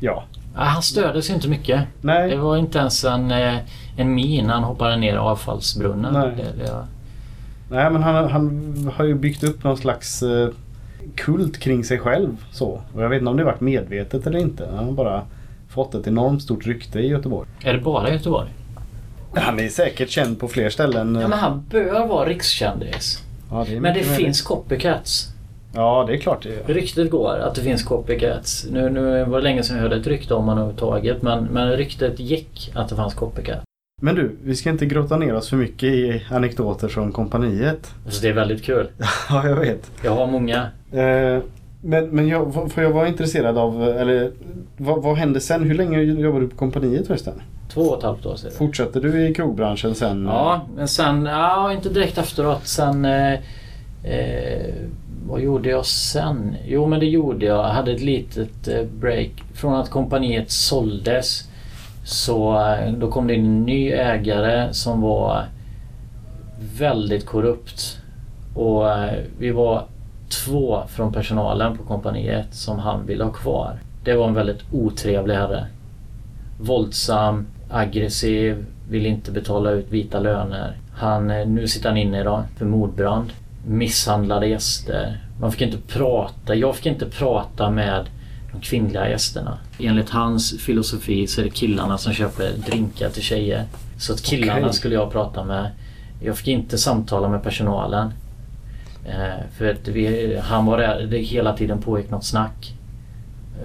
ja. 0.00 0.24
Ja, 0.54 0.60
han 0.60 0.82
stördes 0.82 1.30
ju 1.30 1.34
inte 1.34 1.48
mycket. 1.48 1.82
Nej. 2.00 2.30
Det 2.30 2.36
var 2.36 2.56
inte 2.56 2.78
ens 2.78 3.04
en, 3.04 3.30
eh, 3.30 3.56
en 3.96 4.14
min 4.14 4.50
han 4.50 4.62
hoppade 4.62 4.96
ner 4.96 5.14
i 5.14 5.16
avfallsbrunnen. 5.16 6.12
Nej. 6.12 6.32
Det, 6.36 6.64
det, 6.64 6.86
Nej 7.70 7.90
men 7.90 8.02
han, 8.02 8.30
han 8.30 8.92
har 8.96 9.04
ju 9.04 9.14
byggt 9.14 9.44
upp 9.44 9.64
någon 9.64 9.76
slags 9.76 10.22
eh, 10.22 10.48
kult 11.14 11.58
kring 11.58 11.84
sig 11.84 11.98
själv. 11.98 12.44
Så. 12.50 12.80
Och 12.94 13.02
jag 13.02 13.08
vet 13.08 13.18
inte 13.18 13.30
om 13.30 13.36
det 13.36 13.44
varit 13.44 13.60
medvetet 13.60 14.26
eller 14.26 14.38
inte. 14.38 14.68
Han 14.76 14.84
har 14.84 14.92
bara 14.92 15.22
fått 15.68 15.94
ett 15.94 16.06
enormt 16.06 16.42
stort 16.42 16.66
rykte 16.66 16.98
i 16.98 17.06
Göteborg. 17.08 17.48
är 17.62 17.72
det 17.72 17.80
bara 17.80 18.10
Göteborg? 18.10 18.48
Han 19.40 19.60
är 19.60 19.68
säkert 19.68 20.10
känd 20.10 20.40
på 20.40 20.48
fler 20.48 20.70
ställen. 20.70 21.14
Ja, 21.14 21.28
men 21.28 21.38
han 21.38 21.64
bör 21.70 22.06
vara 22.06 22.28
rikskändis. 22.28 23.22
Ja, 23.50 23.66
det 23.68 23.80
Men 23.80 23.94
det 23.94 24.02
finns 24.02 24.42
copycats. 24.42 25.28
Ja 25.74 26.04
det 26.08 26.14
är 26.14 26.18
klart 26.18 26.42
det 26.42 26.70
är. 26.70 26.74
Ryktet 26.74 27.10
går 27.10 27.38
att 27.38 27.54
det 27.54 27.60
finns 27.62 27.82
copycats. 27.82 28.66
Nu, 28.70 28.90
nu 28.90 29.24
var 29.24 29.38
det 29.38 29.44
länge 29.44 29.62
sedan 29.62 29.76
jag 29.76 29.82
hörde 29.82 29.96
ett 29.96 30.06
rykte 30.06 30.34
om 30.34 30.44
honom 30.44 30.58
överhuvudtaget. 30.58 31.22
Men, 31.22 31.44
men 31.44 31.72
ryktet 31.72 32.20
gick 32.20 32.70
att 32.74 32.88
det 32.88 32.96
fanns 32.96 33.14
copycat. 33.14 33.62
Men 34.02 34.14
du, 34.14 34.36
vi 34.44 34.54
ska 34.54 34.70
inte 34.70 34.86
grotta 34.86 35.16
ner 35.16 35.34
oss 35.34 35.48
för 35.48 35.56
mycket 35.56 35.88
i 35.88 36.26
anekdoter 36.30 36.88
från 36.88 37.12
kompaniet. 37.12 37.94
Så 38.08 38.22
det 38.22 38.28
är 38.28 38.32
väldigt 38.32 38.64
kul. 38.64 38.88
ja, 39.28 39.48
jag 39.48 39.56
vet. 39.56 39.90
Jag 40.04 40.12
har 40.12 40.26
många. 40.26 40.66
Eh, 40.92 41.42
men 41.80 42.08
men 42.10 42.28
jag, 42.28 42.70
för 42.72 42.82
jag 42.82 42.90
var 42.90 43.06
intresserad 43.06 43.58
av, 43.58 43.82
eller 43.82 44.32
vad, 44.76 45.02
vad 45.02 45.16
hände 45.16 45.40
sen? 45.40 45.62
Hur 45.62 45.74
länge 45.74 46.00
jobbade 46.00 46.44
du 46.44 46.48
på 46.48 46.56
kompaniet 46.56 47.06
förresten? 47.06 47.42
Två 47.68 47.80
och 47.80 47.98
ett 47.98 48.04
halvt 48.04 48.26
år 48.26 48.36
sedan. 48.36 48.50
Fortsatte 48.58 49.00
du 49.00 49.28
i 49.28 49.34
krogbranschen 49.34 49.94
sen? 49.94 50.24
Ja, 50.24 50.60
men 50.76 50.88
sen, 50.88 51.26
ja 51.26 51.72
inte 51.72 51.88
direkt 51.88 52.18
efteråt. 52.18 52.66
Sen, 52.66 53.04
eh, 53.04 53.32
eh, 54.04 54.74
vad 55.28 55.40
gjorde 55.40 55.68
jag 55.68 55.86
sen? 55.86 56.56
Jo 56.66 56.86
men 56.86 57.00
det 57.00 57.06
gjorde 57.06 57.46
jag. 57.46 57.64
Jag 57.64 57.72
hade 57.72 57.92
ett 57.92 58.02
litet 58.02 58.68
eh, 58.68 58.82
break. 59.00 59.30
Från 59.54 59.74
att 59.74 59.90
kompaniet 59.90 60.50
såldes 60.50 61.48
så 62.04 62.66
eh, 62.66 62.92
då 62.92 63.10
kom 63.10 63.26
det 63.26 63.34
in 63.34 63.44
en 63.44 63.62
ny 63.62 63.90
ägare 63.92 64.72
som 64.72 65.00
var 65.00 65.44
väldigt 66.78 67.26
korrupt. 67.26 67.98
Och 68.54 68.90
eh, 68.90 69.14
vi 69.38 69.50
var 69.50 69.84
två 70.44 70.82
från 70.88 71.12
personalen 71.12 71.76
på 71.76 71.82
kompaniet 71.82 72.54
som 72.54 72.78
han 72.78 73.06
ville 73.06 73.24
ha 73.24 73.32
kvar. 73.32 73.78
Det 74.04 74.14
var 74.14 74.28
en 74.28 74.34
väldigt 74.34 74.62
otrevlig 74.72 75.34
herre. 75.34 75.66
Våldsam, 76.60 77.46
aggressiv, 77.70 78.66
vill 78.88 79.06
inte 79.06 79.30
betala 79.30 79.70
ut 79.70 79.86
vita 79.90 80.20
löner. 80.20 80.76
Han, 80.94 81.30
eh, 81.30 81.46
nu 81.46 81.68
sitter 81.68 81.88
han 81.88 81.98
inne 81.98 82.20
idag 82.20 82.44
för 82.56 82.64
mordbrand. 82.64 83.32
Misshandlade 83.66 84.46
gäster. 84.46 85.20
Man 85.40 85.52
fick 85.52 85.60
inte 85.60 85.78
prata, 85.78 86.54
jag 86.54 86.76
fick 86.76 86.86
inte 86.86 87.06
prata 87.06 87.70
med 87.70 88.06
de 88.52 88.60
kvinnliga 88.60 89.08
gästerna. 89.08 89.58
Enligt 89.78 90.10
hans 90.10 90.58
filosofi 90.60 91.26
så 91.26 91.40
är 91.40 91.44
det 91.44 91.50
killarna 91.50 91.98
som 91.98 92.12
köper 92.12 92.50
drinkar 92.66 93.08
till 93.10 93.22
tjejer. 93.22 93.64
Så 93.98 94.12
att 94.12 94.22
killarna 94.22 94.60
Okej. 94.60 94.72
skulle 94.72 94.94
jag 94.94 95.12
prata 95.12 95.44
med. 95.44 95.70
Jag 96.20 96.38
fick 96.38 96.48
inte 96.48 96.78
samtala 96.78 97.28
med 97.28 97.42
personalen. 97.42 98.12
Eh, 99.04 99.44
för 99.58 99.70
att 99.70 99.88
vi, 99.88 100.36
han 100.42 100.66
var 100.66 100.78
där, 100.78 101.06
det 101.10 101.18
hela 101.18 101.56
tiden 101.56 101.82
pågick 101.82 102.10
något 102.10 102.24
snack. 102.24 102.75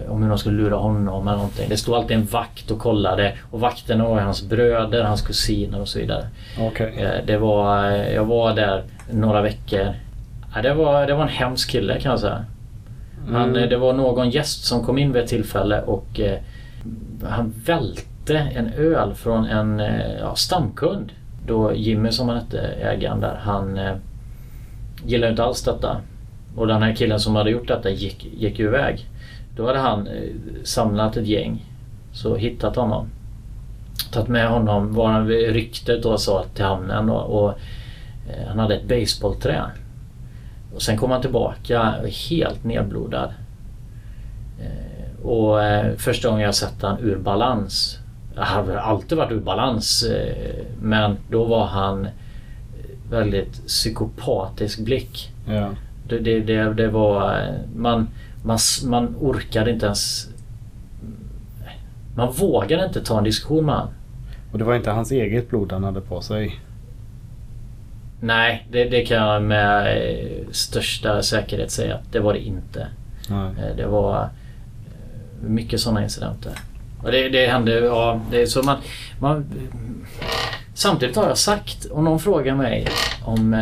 Eh, 0.05 0.11
Om 0.11 0.21
hur 0.23 0.29
de 0.29 0.37
skulle 0.37 0.57
lura 0.63 0.75
honom 0.75 1.27
eller 1.27 1.37
någonting. 1.37 1.69
Det 1.69 1.77
stod 1.77 1.95
alltid 1.95 2.17
en 2.17 2.25
vakt 2.25 2.71
och 2.71 2.79
kollade. 2.79 3.33
Och 3.51 3.59
vakterna 3.59 4.07
var 4.07 4.19
hans 4.19 4.43
bröder, 4.49 5.03
hans 5.03 5.21
kusiner 5.21 5.81
och 5.81 5.87
så 5.87 5.99
vidare. 5.99 6.27
Okej. 6.59 6.93
Eh, 6.97 7.25
Det 7.25 7.37
var, 7.37 7.91
eh, 7.91 8.13
jag 8.13 8.25
var 8.25 8.55
där 8.55 8.83
några 9.11 9.41
veckor. 9.41 9.93
Det, 10.63 10.73
var, 10.73 11.07
det 11.07 11.13
var 11.13 11.23
en 11.23 11.29
hemsk 11.29 11.69
kille 11.71 11.99
kan 11.99 12.09
jag 12.11 12.19
säga. 12.19 12.45
Han, 13.31 13.49
Mm. 13.55 13.69
Det 13.69 13.77
var 13.77 13.93
någon 13.93 14.29
gäst 14.29 14.63
som 14.65 14.83
kom 14.85 14.97
in 14.97 15.11
vid 15.13 15.23
ett 15.23 15.29
tillfälle 15.29 15.81
och 15.81 16.19
han 17.23 17.53
välte 17.65 18.37
en 18.37 18.73
öl 18.73 19.13
från 19.13 19.45
en 19.45 19.79
ja, 20.19 20.35
stamkund. 20.35 21.11
Då 21.47 21.73
Jimmy 21.73 22.11
som 22.11 22.29
han 22.29 22.37
hette, 22.37 22.59
ägaren 22.61 23.19
där, 23.19 23.35
han 23.43 23.79
gillade 25.05 25.31
inte 25.31 25.43
alls 25.43 25.63
detta. 25.63 25.97
Och 26.55 26.67
den 26.67 26.83
här 26.83 26.95
killen 26.95 27.19
som 27.19 27.35
hade 27.35 27.49
gjort 27.49 27.67
detta 27.67 27.89
gick, 27.89 28.25
gick 28.37 28.59
ju 28.59 28.65
iväg. 28.65 29.05
Då 29.55 29.67
hade 29.67 29.79
han 29.79 30.07
eh, 30.07 30.29
samlat 30.63 31.17
ett 31.17 31.27
gäng. 31.27 31.65
Så 32.13 32.35
hittat 32.35 32.75
honom. 32.75 33.07
Tagit 34.11 34.27
med 34.29 34.49
honom, 34.49 34.93
var 34.93 35.11
han 35.11 35.27
vid 35.27 35.49
ryktet 35.53 36.03
då 36.03 36.17
sa 36.17 36.45
till 36.55 36.65
hamnen 36.65 37.07
då, 37.07 37.13
och 37.13 37.49
eh, 38.29 38.47
han 38.47 38.59
hade 38.59 38.75
ett 38.75 38.87
baseballträ. 38.87 39.63
Och 40.75 40.81
sen 40.81 40.97
kom 40.97 41.11
han 41.11 41.21
tillbaka 41.21 41.95
helt 42.29 42.63
nedblodad. 42.63 43.29
Eh, 44.61 45.25
Och 45.25 45.59
första 45.97 46.29
gången 46.29 46.45
jag 46.45 46.55
sett 46.55 46.81
han 46.81 46.99
ur 46.99 47.17
balans. 47.17 47.97
Jag 48.35 48.43
har 48.43 48.75
alltid 48.75 49.17
varit 49.17 49.31
ur 49.31 49.39
balans. 49.39 50.05
Men 50.81 51.17
då 51.29 51.45
var 51.45 51.65
han 51.65 52.07
väldigt 53.09 53.67
psykopatisk 53.67 54.79
blick. 54.79 55.31
Ja. 55.47 55.69
Det, 56.07 56.19
det, 56.19 56.39
det, 56.39 56.73
det 56.73 56.87
var... 56.87 57.45
Man, 57.75 58.07
man, 58.43 58.57
man 58.85 59.15
orkade 59.19 59.71
inte 59.71 59.85
ens... 59.85 60.27
Man 62.15 62.31
vågade 62.33 62.85
inte 62.85 63.01
ta 63.01 63.17
en 63.17 63.23
diskussion 63.23 63.65
med 63.65 63.75
honom. 63.75 63.93
Och 64.51 64.57
det 64.57 64.63
var 64.63 64.75
inte 64.75 64.91
hans 64.91 65.11
eget 65.11 65.49
blod 65.49 65.71
han 65.71 65.83
hade 65.83 66.01
på 66.01 66.21
sig. 66.21 66.59
Nej, 68.19 68.67
det, 68.71 68.85
det 68.85 69.05
kan 69.05 69.17
jag 69.17 69.43
med 69.43 69.97
eh, 69.97 70.47
största 70.51 71.23
säkerhet 71.23 71.71
säga 71.71 71.95
att 71.95 72.11
det 72.11 72.19
var 72.19 72.33
det 72.33 72.39
inte. 72.39 72.87
Nej. 73.29 73.49
Eh, 73.59 73.75
Det 73.75 73.85
var 73.85 74.21
eh, 74.21 74.29
mycket 75.49 75.79
sådana 75.79 76.03
incidenter. 76.03 76.51
Och 77.03 77.11
det, 77.11 77.29
det 77.29 77.47
hände, 77.47 77.71
ja, 77.79 78.21
det 78.31 78.47
så 78.47 78.63
man, 78.63 78.77
man... 79.19 79.45
Samtidigt 80.73 81.15
har 81.15 81.27
jag 81.27 81.37
sagt, 81.37 81.85
om 81.91 82.05
någon 82.05 82.19
frågar 82.19 82.55
mig 82.55 82.87
om 83.25 83.53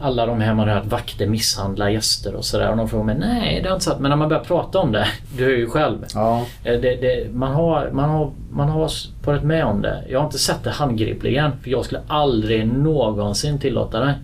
alla 0.00 0.26
de 0.26 0.40
här 0.40 0.54
man 0.54 0.68
har 0.68 0.74
hört 0.74 0.86
vakter 0.86 1.26
misshandlar 1.26 1.88
gäster 1.88 2.34
och 2.34 2.44
sådär. 2.44 2.70
Och 2.70 2.76
någon 2.76 2.88
frågar 2.88 3.04
mig, 3.04 3.18
nej 3.18 3.60
det 3.62 3.68
har 3.68 3.74
inte 3.76 3.84
sagt. 3.84 4.00
Men 4.00 4.08
när 4.08 4.16
man 4.16 4.28
börjar 4.28 4.44
prata 4.44 4.78
om 4.78 4.92
det, 4.92 5.06
du 5.36 5.44
hör 5.44 5.50
ju 5.50 5.66
själv. 5.66 6.04
Ja. 6.14 6.46
Eh, 6.64 6.80
Det, 6.80 6.96
det, 6.96 7.34
man, 7.34 7.54
har, 7.54 7.90
man, 7.92 8.10
har, 8.10 8.30
man 8.50 8.68
har 8.68 8.90
varit 9.24 9.42
med 9.42 9.64
om 9.64 9.82
det. 9.82 10.04
Jag 10.08 10.18
har 10.18 10.26
inte 10.26 10.38
sett 10.38 10.64
det 10.64 10.70
handgripligen. 10.70 11.52
För 11.62 11.70
jag 11.70 11.84
skulle 11.84 12.00
aldrig 12.06 12.66
någonsin 12.66 13.58
tillåta 13.58 14.00
det. 14.00 14.14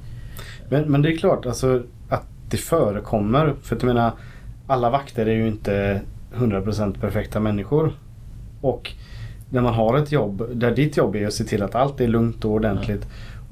Men, 0.68 0.82
men 0.82 1.02
det 1.02 1.12
är 1.12 1.16
klart 1.16 1.46
alltså 1.46 1.82
att 2.08 2.24
det 2.50 2.56
förekommer. 2.56 3.54
För 3.62 3.76
att 3.76 3.82
jag 3.82 3.94
menar 3.94 4.12
alla 4.66 4.90
vakter 4.90 5.26
är 5.26 5.34
ju 5.34 5.48
inte 5.48 6.00
100% 6.34 7.00
perfekta 7.00 7.40
människor. 7.40 7.92
Och 8.60 8.92
när 9.50 9.60
man 9.60 9.74
har 9.74 9.98
ett 9.98 10.12
jobb 10.12 10.42
där 10.52 10.70
ditt 10.70 10.96
jobb 10.96 11.16
är 11.16 11.26
att 11.26 11.32
se 11.32 11.44
till 11.44 11.62
att 11.62 11.74
allt 11.74 12.00
är 12.00 12.08
lugnt 12.08 12.44
och 12.44 12.50
ordentligt. 12.50 13.06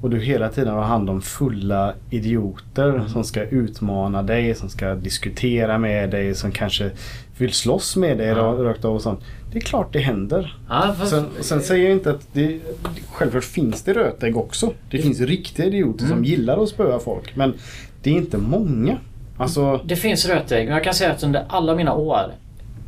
Och 0.05 0.11
du 0.11 0.19
hela 0.19 0.49
tiden 0.49 0.73
har 0.73 0.81
hand 0.81 1.09
om 1.09 1.21
fulla 1.21 1.93
idioter 2.09 2.89
Mm. 2.89 3.09
som 3.09 3.23
ska 3.23 3.43
utmana 3.43 4.23
dig, 4.23 4.55
som 4.55 4.69
ska 4.69 4.95
diskutera 4.95 5.77
med 5.77 6.09
dig, 6.09 6.35
som 6.35 6.51
kanske 6.51 6.89
vill 7.37 7.53
slåss 7.53 7.95
med 7.95 8.17
dig 8.17 8.33
ra- 8.33 8.63
rakt 8.63 8.85
av 8.85 8.95
och 8.95 9.01
sånt. 9.01 9.19
Det 9.51 9.57
är 9.57 9.61
klart 9.61 9.93
det 9.93 9.99
händer. 9.99 10.57
Ja, 10.69 10.95
fast, 10.99 11.11
Sen, 11.11 11.25
sen 11.39 11.61
säger 11.61 11.83
jag 11.83 11.91
inte 11.91 12.09
att 12.11 12.27
det... 12.33 12.59
Självklart 13.11 13.43
finns 13.43 13.83
det 13.83 13.93
rötägg 13.93 14.37
också. 14.37 14.71
Det 14.91 14.97
finns 14.97 15.21
riktiga 15.21 15.65
idioter 15.65 16.03
som 16.05 16.11
Mm. 16.11 16.23
gillar 16.23 16.63
att 16.63 16.69
spöa 16.69 16.99
folk. 16.99 17.35
Men 17.35 17.53
det 18.03 18.09
är 18.09 18.13
inte 18.13 18.37
många. 18.37 18.97
Alltså... 19.37 19.81
Det 19.85 19.95
finns 19.95 20.25
rötägg. 20.29 20.65
Men 20.65 20.73
jag 20.75 20.83
kan 20.83 20.93
säga 20.93 21.11
att 21.11 21.23
under 21.23 21.45
alla 21.49 21.75
mina 21.75 21.93
år 21.93 22.31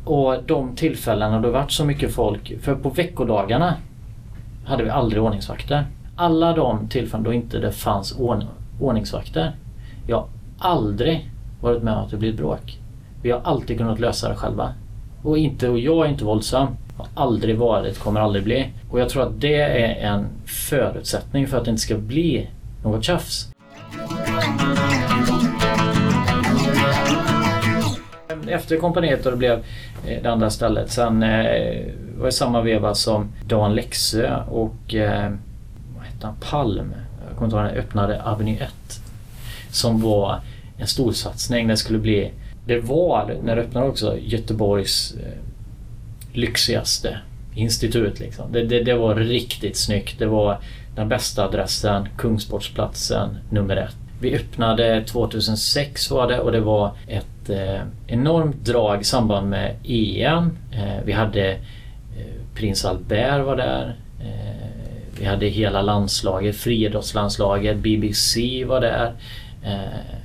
och 0.04 0.36
de 0.46 0.76
tillfällen 0.76 1.32
när 1.32 1.40
det 1.40 1.50
varit 1.50 1.72
så 1.72 1.84
mycket 1.84 2.12
folk. 2.14 2.52
För 2.62 2.74
på 2.74 2.90
veckodagarna 2.90 3.74
hade 4.64 4.84
vi 4.84 4.90
aldrig 4.90 5.22
ordningsvakter. 5.22 5.84
Alla 6.20 6.52
de 6.52 6.88
tillfällen 6.88 7.24
då 7.24 7.32
inte 7.32 7.58
det 7.58 7.72
fanns 7.72 8.18
ordning, 8.18 8.48
ordningsvakter. 8.80 9.52
Jag 10.06 10.16
har 10.16 10.28
aldrig 10.58 11.30
varit 11.60 11.82
med 11.82 11.94
om 11.94 12.04
att 12.04 12.10
det 12.10 12.16
blivit 12.16 12.36
bråk. 12.36 12.78
Vi 13.22 13.30
har 13.30 13.40
alltid 13.44 13.78
kunnat 13.78 14.00
lösa 14.00 14.28
det 14.28 14.34
själva. 14.34 14.74
Och, 15.22 15.38
inte, 15.38 15.68
och 15.68 15.78
jag 15.78 16.06
är 16.06 16.10
inte 16.10 16.24
våldsam. 16.24 16.68
Har 16.96 17.06
aldrig 17.14 17.58
varit, 17.58 17.98
kommer 17.98 18.20
aldrig 18.20 18.44
bli. 18.44 18.72
Och 18.90 19.00
jag 19.00 19.08
tror 19.08 19.22
att 19.22 19.40
det 19.40 19.60
är 19.60 20.12
en 20.14 20.26
förutsättning 20.46 21.46
för 21.46 21.58
att 21.58 21.64
det 21.64 21.70
inte 21.70 21.82
ska 21.82 21.98
bli 21.98 22.48
något 22.84 23.04
tjafs. 23.04 23.52
Efter 28.48 28.76
kompaniet 28.76 29.26
och 29.26 29.32
det 29.32 29.38
blev 29.38 29.64
eh, 30.06 30.22
det 30.22 30.32
andra 30.32 30.50
stället. 30.50 30.90
Sen 30.90 31.22
eh, 31.22 31.84
var 32.18 32.26
det 32.26 32.32
samma 32.32 32.62
veva 32.62 32.94
som 32.94 33.28
Dan 33.46 33.74
Läxö 33.74 34.42
och 34.48 34.94
eh, 34.94 35.32
eh. 36.22 36.34
Palm. 36.50 36.94
Jag 37.28 37.36
kommer 37.36 37.46
inte 37.46 37.76
ihåg, 37.76 37.84
öppnade 37.84 38.22
Avenue 38.22 38.56
1. 38.56 38.70
Som 39.70 40.00
var 40.00 40.40
en 40.78 40.86
storsatsning. 40.86 41.68
Det 41.68 41.76
skulle 41.76 41.98
bli, 41.98 42.30
det 42.66 42.80
var 42.80 43.36
när 43.42 43.56
det 43.56 43.62
öppnade 43.62 43.88
också 43.88 44.18
Göteborgs 44.18 45.14
eh, 45.14 45.38
lyxigaste 46.32 47.18
institut. 47.54 48.20
Liksom. 48.20 48.52
Det, 48.52 48.64
det, 48.64 48.82
det 48.82 48.94
var 48.94 49.14
riktigt 49.14 49.76
snyggt. 49.76 50.18
Det 50.18 50.26
var 50.26 50.58
den 50.96 51.08
bästa 51.08 51.44
adressen, 51.44 52.08
Kungsportsplatsen 52.16 53.38
nummer 53.50 53.76
ett. 53.76 53.96
Vi 54.20 54.36
öppnade 54.36 55.04
2006 55.04 56.10
var 56.10 56.28
det 56.28 56.40
och 56.40 56.52
det 56.52 56.60
var 56.60 56.92
ett 57.06 57.50
eh, 57.50 57.80
enormt 58.06 58.64
drag 58.64 59.00
i 59.00 59.04
samband 59.04 59.50
med 59.50 59.76
EM. 59.84 60.58
Eh, 60.72 61.04
vi 61.04 61.12
hade 61.12 61.50
eh, 61.50 62.54
Prins 62.54 62.84
Albert 62.84 63.44
var 63.46 63.56
där. 63.56 63.96
Eh, 64.20 64.47
vi 65.18 65.24
hade 65.24 65.46
hela 65.46 65.82
landslaget, 65.82 66.56
friidrottslandslaget, 66.56 67.76
BBC 67.76 68.64
var 68.64 68.80
där. 68.80 69.12
Eh, 69.64 70.16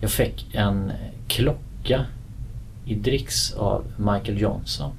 jag 0.00 0.10
fick 0.10 0.54
en 0.54 0.92
klocka 1.28 2.04
i 2.84 2.94
dricks 2.94 3.54
av 3.54 3.84
Michael 3.96 4.40
Johnson. 4.40 4.92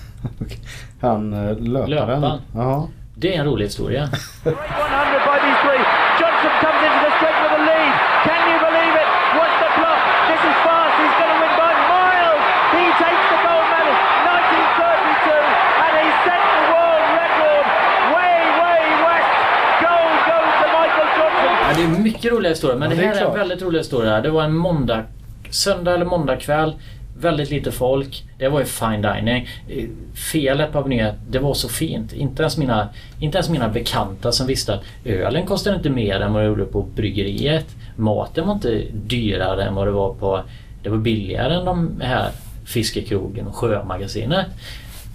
Han 1.00 1.32
eh, 1.32 1.58
löparen. 1.58 1.90
Löparen. 1.90 2.40
Ja. 2.54 2.88
Det 3.14 3.34
är 3.34 3.40
en 3.40 3.46
rolig 3.46 3.64
historia. 3.64 4.08
mycket 21.98 22.32
roliga 22.32 22.50
historier 22.50 22.76
men 22.78 22.90
Ja, 22.90 22.96
det 22.96 23.02
det 23.02 23.06
är 23.06 23.08
här 23.08 23.14
är 23.16 23.20
en 23.20 23.26
klart. 23.26 23.38
väldigt 23.40 23.62
rolig 23.62 23.78
historia. 23.78 24.20
Det 24.20 24.30
var 24.30 24.44
en 24.44 24.56
måndag, 24.56 25.02
söndag 25.50 25.94
eller 25.94 26.04
måndag 26.04 26.36
kväll. 26.36 26.74
Väldigt 27.20 27.50
lite 27.50 27.72
folk. 27.72 28.24
Det 28.38 28.48
var 28.48 28.60
ju 28.60 28.66
fine 28.66 29.02
dining. 29.02 29.48
Felet 30.32 30.72
på 30.72 30.78
Avenyn 30.78 31.00
är 31.00 31.14
det 31.30 31.38
var 31.38 31.54
så 31.54 31.68
fint. 31.68 32.12
Inte 32.12 32.42
ens, 32.42 32.56
mina, 32.58 32.88
inte 33.20 33.38
ens 33.38 33.48
mina 33.50 33.68
bekanta 33.68 34.32
som 34.32 34.46
visste 34.46 34.74
att 34.74 34.82
ölen 35.04 35.46
kostade 35.46 35.76
inte 35.76 35.90
mer 35.90 36.20
än 36.20 36.32
vad 36.32 36.42
det 36.42 36.46
gjorde 36.46 36.64
på 36.64 36.82
bryggeriet. 36.82 37.66
Maten 37.96 38.46
var 38.46 38.54
inte 38.54 38.82
dyrare 38.92 39.64
än 39.64 39.74
vad 39.74 39.86
det 39.86 39.90
var 39.90 40.14
på... 40.14 40.40
Det 40.82 40.88
var 40.88 40.98
billigare 40.98 41.54
än 41.54 41.64
de 41.64 42.00
här 42.00 42.28
fiskekrogen 42.64 43.46
och 43.46 43.56
sjömagasinet. 43.56 44.46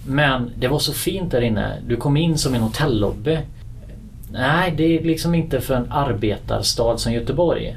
Men 0.06 0.50
det 0.56 0.68
var 0.68 0.78
så 0.78 0.92
fint 0.92 1.30
där 1.30 1.40
inne. 1.40 1.76
Du 1.88 1.96
kom 1.96 2.16
in 2.16 2.38
som 2.38 2.54
en 2.54 2.60
hotellobby. 2.60 3.38
Nej, 4.32 4.74
det 4.76 4.98
är 4.98 5.02
liksom 5.02 5.34
inte 5.34 5.60
för 5.60 5.74
en 5.74 5.92
arbetarstad 5.92 6.98
som 6.98 7.12
Göteborg. 7.12 7.76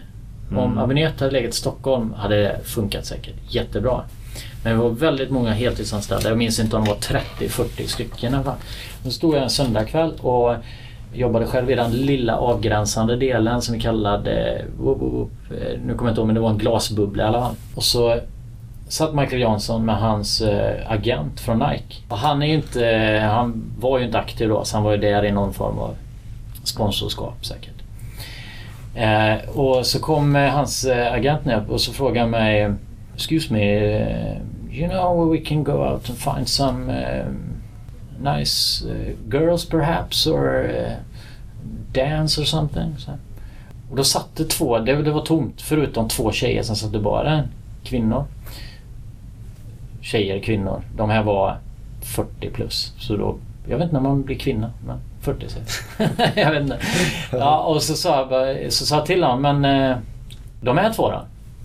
Om 0.58 0.78
Avenue 0.78 1.08
1 1.08 1.20
hade 1.20 1.32
legat 1.32 1.54
i 1.54 1.58
Stockholm 1.58 2.14
hade 2.14 2.36
det 2.42 2.60
funkat 2.64 3.06
säkert 3.06 3.36
jättebra. 3.50 4.02
Men 4.64 4.74
vi 4.74 4.84
var 4.84 4.90
väldigt 4.90 5.30
många 5.30 5.52
heltidsanställda. 5.52 6.30
Jag 6.30 6.38
minns 6.38 6.60
inte 6.60 6.76
om 6.76 6.84
det 6.84 6.90
var 6.90 6.98
30-40 6.98 7.88
stycken. 7.88 8.38
Då 9.04 9.10
stod 9.10 9.36
jag 9.36 9.44
en 9.44 9.50
söndagkväll 9.50 10.14
och 10.22 10.56
jobbade 11.14 11.46
själv 11.46 11.72
i 11.72 11.76
den 11.76 11.92
lilla 11.92 12.38
avgränsande 12.38 13.16
delen 13.16 13.62
som 13.62 13.76
vi 13.76 13.82
kallade... 13.82 14.66
Eh, 15.52 15.80
Nu 15.86 15.94
kommer 15.94 16.04
jag 16.04 16.12
inte 16.12 16.20
ihåg 16.22 16.26
men 16.28 16.36
det 16.36 16.42
var 16.42 16.50
en 16.50 16.58
glasbubbla 16.58 17.24
i 17.24 17.28
alla 17.28 17.42
fall. 17.42 17.56
Och 17.76 17.84
så 17.84 18.20
satt 18.88 19.14
Michael 19.16 19.42
Jansson 19.42 19.86
med 19.86 19.98
hans 19.98 20.42
eh, 20.42 20.92
agent 20.92 21.40
från 21.40 21.60
Nike. 21.60 21.96
Och 22.10 22.18
han 22.18 22.44
är 22.44 22.54
inte... 22.54 22.86
Han 23.32 23.64
var 23.80 24.00
ju 24.00 24.06
inte 24.06 24.20
aktiv 24.20 24.50
då 24.50 24.64
så 24.66 24.78
han 24.78 24.84
var 24.84 24.92
ju 24.92 24.98
där 24.98 25.26
i 25.26 25.32
någon 25.32 25.54
form 25.54 25.80
av 25.80 25.96
sponsorskap 26.70 27.46
säkert. 27.46 27.74
Eh, 28.96 29.50
och 29.50 29.86
så 29.86 30.00
kom 30.00 30.36
eh, 30.36 30.50
hans 30.50 30.86
eh, 30.86 31.14
agent 31.14 31.46
ner 31.46 31.72
och 31.72 31.82
så 31.82 31.94
frågade 31.94 32.20
han 32.20 32.30
mig 32.30 32.74
Excuse 33.16 33.54
me, 33.54 33.62
eh, 33.62 34.38
you 34.72 34.88
know 34.88 35.18
where 35.18 35.40
we 35.40 35.46
can 35.46 35.64
go 35.64 35.84
out 35.84 36.10
and 36.10 36.18
find 36.18 36.48
some 36.48 36.90
eh, 36.90 37.26
nice 38.20 38.86
uh, 38.86 39.14
girls 39.30 39.66
perhaps 39.66 40.28
or 40.28 40.64
uh, 40.64 40.96
dance 41.92 42.42
or 42.42 42.46
something? 42.46 42.98
Så. 42.98 43.12
Och 43.90 43.96
då 43.96 44.04
satt 44.04 44.36
det 44.36 44.50
två, 44.50 44.80
det, 44.80 45.04
det 45.04 45.12
var 45.12 45.22
tomt 45.22 45.62
förutom 45.62 46.08
två 46.08 46.32
tjejer 46.32 46.64
som 46.64 46.76
satt 46.76 46.94
i 46.94 47.00
baren. 47.00 47.48
Kvinnor. 47.84 48.26
Tjejer, 50.02 50.40
kvinnor. 50.40 50.82
De 50.96 51.10
här 51.10 51.24
var 51.24 51.58
40 52.02 52.50
plus. 52.50 52.94
Så 52.98 53.18
då, 53.18 53.36
jag 53.68 53.78
vet 53.78 53.84
inte 53.84 53.94
när 53.94 54.10
man 54.10 54.22
blir 54.22 54.38
kvinna. 54.38 54.72
Men 54.86 54.98
40 55.22 55.48
säger 55.50 55.66
jag. 55.98 56.32
jag 56.46 56.52
vet 56.52 56.62
inte. 56.62 56.80
Ja, 57.32 57.60
och 57.60 57.84
så 57.84 57.94
sa 57.96 58.18
jag, 58.18 58.30
bara- 58.30 58.72
så 58.72 58.86
sa 58.86 58.96
jag 58.96 59.06
till 59.06 59.24
honom, 59.24 59.42
men 59.62 59.90
eh, 59.92 59.98
de 60.62 60.78
är 60.78 60.94
två 60.94 61.12
då. 61.12 61.22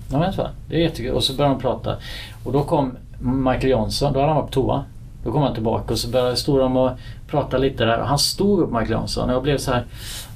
De 0.09 0.23
är 0.23 0.33
två. 0.33 0.47
Det 0.69 0.77
är 0.77 0.81
jättekul. 0.81 1.13
Och 1.15 1.25
så 1.25 1.33
började 1.35 1.55
de 1.55 1.61
prata. 1.61 1.97
Och 2.45 2.53
då 2.53 2.63
kom 2.65 2.97
Michael 3.19 3.69
Johnson, 3.71 4.13
då 4.13 4.21
hade 4.21 4.33
han 4.33 4.41
varit 4.43 4.51
på 4.55 4.61
toa. 4.63 4.85
Då 5.25 5.33
kom 5.33 5.43
han 5.43 5.55
tillbaka 5.55 5.93
och 5.93 5.99
så 5.99 6.09
började 6.09 6.37
stod 6.37 6.59
de 6.59 6.77
och 6.77 6.91
prata 7.29 7.59
lite 7.59 7.85
där. 7.85 7.99
Och 8.01 8.07
han 8.09 8.19
stod 8.19 8.61
upp 8.61 8.71
Michael 8.71 8.91
Johnson 8.91 9.29
och 9.29 9.35
jag 9.35 9.43
blev 9.43 9.59
så 9.59 9.73
här. 9.73 9.85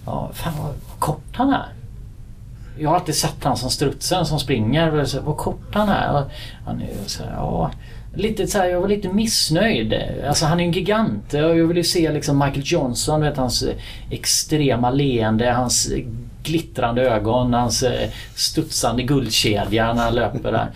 Ja, 0.07 0.31
fan 0.33 0.53
vad 0.63 0.75
kort 0.99 1.25
han 1.33 1.53
är. 1.53 1.67
Jag 2.81 2.89
har 2.89 2.97
alltid 2.97 3.15
sett 3.15 3.45
han 3.45 3.57
som 3.57 3.71
strutsen 3.71 4.27
som 4.27 4.39
springer. 4.39 5.01
Och 5.01 5.09
så, 5.09 5.21
vad 5.21 5.37
kort 5.37 5.75
han 5.75 5.89
är. 5.89 6.13
Och 6.13 6.31
han 6.67 6.81
är 6.81 6.89
så 7.07 7.23
här, 7.23 7.33
ja, 7.33 7.71
lite 8.15 8.47
så 8.47 8.59
här, 8.59 8.69
jag 8.69 8.81
var 8.81 8.89
lite 8.89 9.09
missnöjd. 9.09 9.95
Alltså 10.29 10.47
han 10.47 10.61
är 10.61 10.65
en 10.65 10.73
gigant. 10.73 11.33
Jag 11.33 11.67
ville 11.67 11.85
se 11.85 12.13
liksom 12.13 12.39
Michael 12.39 12.63
Johnson, 12.65 13.21
vet, 13.21 13.37
hans 13.37 13.63
eh, 13.63 13.77
extrema 14.11 14.91
leende, 14.91 15.51
hans 15.51 15.91
eh, 15.91 16.05
glittrande 16.43 17.03
ögon, 17.03 17.55
hans 17.55 17.83
eh, 17.83 18.11
studsande 18.35 19.03
guldkedja 19.03 19.93
när 19.93 20.05
han 20.05 20.15
löper 20.15 20.53
där. 20.53 20.71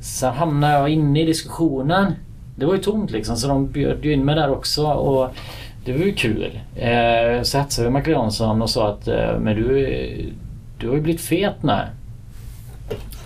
Sen 0.00 0.34
hamnade 0.34 0.72
jag 0.72 0.88
inne 0.88 1.20
i 1.20 1.24
diskussionen. 1.24 2.12
Det 2.56 2.66
var 2.66 2.74
ju 2.74 2.80
tomt 2.80 3.10
liksom 3.10 3.36
så 3.36 3.48
de 3.48 3.66
bjöd 3.66 4.04
ju 4.04 4.12
in 4.12 4.24
mig 4.24 4.34
där 4.34 4.50
också 4.50 4.86
och 4.86 5.30
det 5.84 5.92
var 5.92 6.04
ju 6.04 6.14
kul. 6.14 6.60
Eh, 6.76 7.42
så 7.42 7.58
hetsade 7.58 7.88
vi 7.88 7.94
Michael 7.94 8.16
Johnson 8.16 8.62
och 8.62 8.70
sa 8.70 8.88
att 8.88 9.06
men 9.40 9.56
du, 9.56 10.32
du 10.84 10.88
har 10.90 10.96
ju 10.96 11.02
blivit 11.02 11.20
fet 11.20 11.62
nu. 11.62 11.80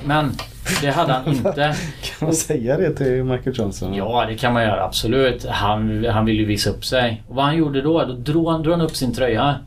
Men 0.05 0.33
det 0.83 0.90
hade 0.90 1.12
han 1.12 1.29
inte. 1.29 1.53
Kan 2.03 2.29
man 2.29 2.35
säga 2.35 2.77
det 2.77 2.90
till 2.90 3.25
Michael 3.25 3.59
Johnson? 3.59 3.94
Ja, 3.94 4.25
det 4.29 4.35
kan 4.35 4.53
man 4.53 4.62
göra 4.62 4.85
absolut. 4.85 5.47
Han, 5.47 6.05
han 6.05 6.25
ville 6.25 6.40
ju 6.40 6.47
visa 6.47 6.71
upp 6.71 6.85
sig. 6.85 7.23
Och 7.29 7.35
vad 7.35 7.44
han 7.44 7.57
gjorde 7.57 7.83
då? 7.83 8.05
Då 8.05 8.12
drog 8.12 8.51
han, 8.51 8.62
drog 8.62 8.73
han 8.73 8.81
upp 8.81 8.97
sin 8.97 9.14
tröja. 9.14 9.59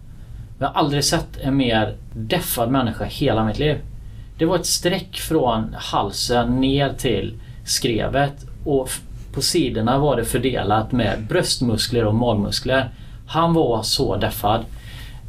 Jag 0.59 0.67
har 0.67 0.73
aldrig 0.73 1.03
sett 1.03 1.37
en 1.41 1.57
mer 1.57 1.95
deffad 2.13 2.71
människa 2.71 3.05
hela 3.05 3.45
mitt 3.45 3.59
liv. 3.59 3.77
Det 4.37 4.45
var 4.45 4.55
ett 4.55 4.65
streck 4.65 5.17
från 5.17 5.75
halsen 5.77 6.61
ner 6.61 6.93
till 6.93 7.39
skrevet 7.65 8.45
och 8.65 8.89
på 9.33 9.41
sidorna 9.41 9.97
var 9.97 10.15
det 10.15 10.25
fördelat 10.25 10.91
med 10.91 11.25
bröstmuskler 11.29 12.05
och 12.05 12.15
magmuskler. 12.15 12.89
Han 13.27 13.53
var 13.53 13.83
så 13.83 14.15
deffad. 14.15 14.65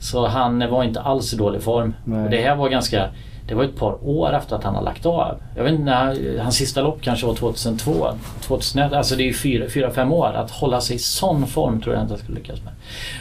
Så 0.02 0.26
han 0.26 0.70
var 0.70 0.84
inte 0.84 1.00
alls 1.00 1.34
i 1.34 1.36
dålig 1.36 1.62
form. 1.62 1.94
Nej. 2.04 2.24
Och 2.24 2.30
det 2.30 2.42
här 2.42 2.56
var 2.56 2.68
ganska... 2.68 3.08
Det 3.48 3.54
var 3.54 3.64
ett 3.64 3.76
par 3.76 4.08
år 4.08 4.32
efter 4.32 4.56
att 4.56 4.64
han 4.64 4.74
har 4.74 4.82
lagt 4.82 5.06
av. 5.06 5.36
Jag 5.56 5.62
vet 5.64 5.72
inte 5.72 5.84
när, 5.84 6.38
hans 6.38 6.56
sista 6.56 6.82
lopp 6.82 7.02
kanske 7.02 7.26
var 7.26 7.34
2002, 7.34 8.06
2001. 8.40 8.92
Alltså 8.92 9.16
det 9.16 9.22
är 9.22 9.26
ju 9.26 9.32
fyra, 9.32 9.64
fyra, 9.74 9.90
fem 9.90 10.12
år. 10.12 10.32
Att 10.32 10.50
hålla 10.50 10.80
sig 10.80 10.96
i 10.96 10.98
sån 10.98 11.46
form 11.46 11.80
tror 11.80 11.94
jag 11.94 12.04
inte 12.04 12.12
jag 12.12 12.20
skulle 12.20 12.38
lyckas 12.38 12.58
med. 12.62 12.72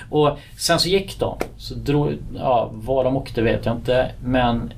Och 0.09 0.37
sen 0.57 0.79
så 0.79 0.89
gick 0.89 1.19
de. 1.19 1.37
Så 1.57 1.73
drog, 1.75 2.13
ja, 2.37 2.69
var 2.73 3.03
de 3.03 3.17
åkte 3.17 3.41
vet 3.41 3.65
jag 3.65 3.75
inte. 3.75 4.11
Men 4.23 4.73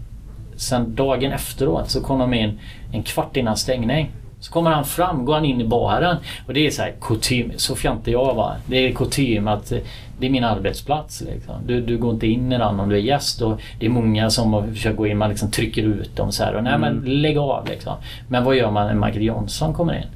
sen 0.56 0.96
dagen 0.96 1.32
efteråt 1.32 1.90
så 1.90 2.02
kom 2.02 2.20
de 2.20 2.34
in 2.34 2.60
en 2.92 3.04
kvart 3.04 3.38
innan 3.38 3.58
stängning. 3.58 4.12
Så 4.44 4.52
kommer 4.52 4.72
han 4.72 4.86
fram, 4.86 5.26
går 5.26 5.34
han 5.34 5.46
in 5.46 5.62
i 5.62 5.68
baren. 5.68 6.18
Och 6.48 6.54
det 6.54 6.68
är 6.68 6.72
så 6.72 6.82
här 6.82 6.94
kutym, 7.02 7.52
så 7.56 7.76
fjantig 7.76 8.14
jag 8.14 8.34
var. 8.34 8.56
Det 8.66 8.78
är 8.78 8.94
kutym 8.94 9.48
att 9.48 9.72
eh, 9.72 9.80
det 10.20 10.26
är 10.26 10.30
min 10.30 10.44
arbetsplats. 10.44 11.22
Liksom. 11.22 11.56
Du, 11.66 11.82
du 11.82 11.98
går 11.98 12.14
inte 12.14 12.28
in 12.28 12.52
i 12.52 12.58
den 12.58 12.80
om 12.80 12.90
du 12.90 12.96
är 12.96 13.00
gäst. 13.00 13.42
Och 13.42 13.62
det 13.80 13.86
är 13.86 13.90
många 13.90 14.30
som 14.30 14.74
försöker 14.74 14.98
gå 14.98 15.08
in, 15.08 15.18
man 15.18 15.30
liksom 15.30 15.52
trycker 15.52 15.84
ut 15.84 16.16
dem 16.16 16.32
så 16.32 16.44
här. 16.44 16.56
Och, 16.56 16.64
nej 16.64 16.78
men 16.78 17.04
lägg 17.06 17.38
av 17.38 17.68
liksom. 17.68 17.94
Men 18.28 18.44
vad 18.44 18.56
gör 18.56 18.72
man 18.72 18.88
när 18.88 19.06
Michael 19.08 19.26
Johnson 19.26 19.74
kommer 19.74 19.94
in? 19.94 20.08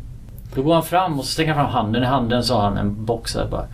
Då 0.56 0.62
går 0.62 0.74
han 0.74 0.84
fram 0.84 1.20
och 1.20 1.26
så 1.26 1.32
sträcker 1.32 1.54
han 1.54 1.66
fram 1.66 1.74
handen. 1.74 2.04
I 2.04 2.06
handen 2.06 2.44
så 2.44 2.56
har 2.56 2.62
han 2.62 2.78
en 2.78 3.06
box 3.06 3.34
där 3.34 3.48
bara. 3.48 3.66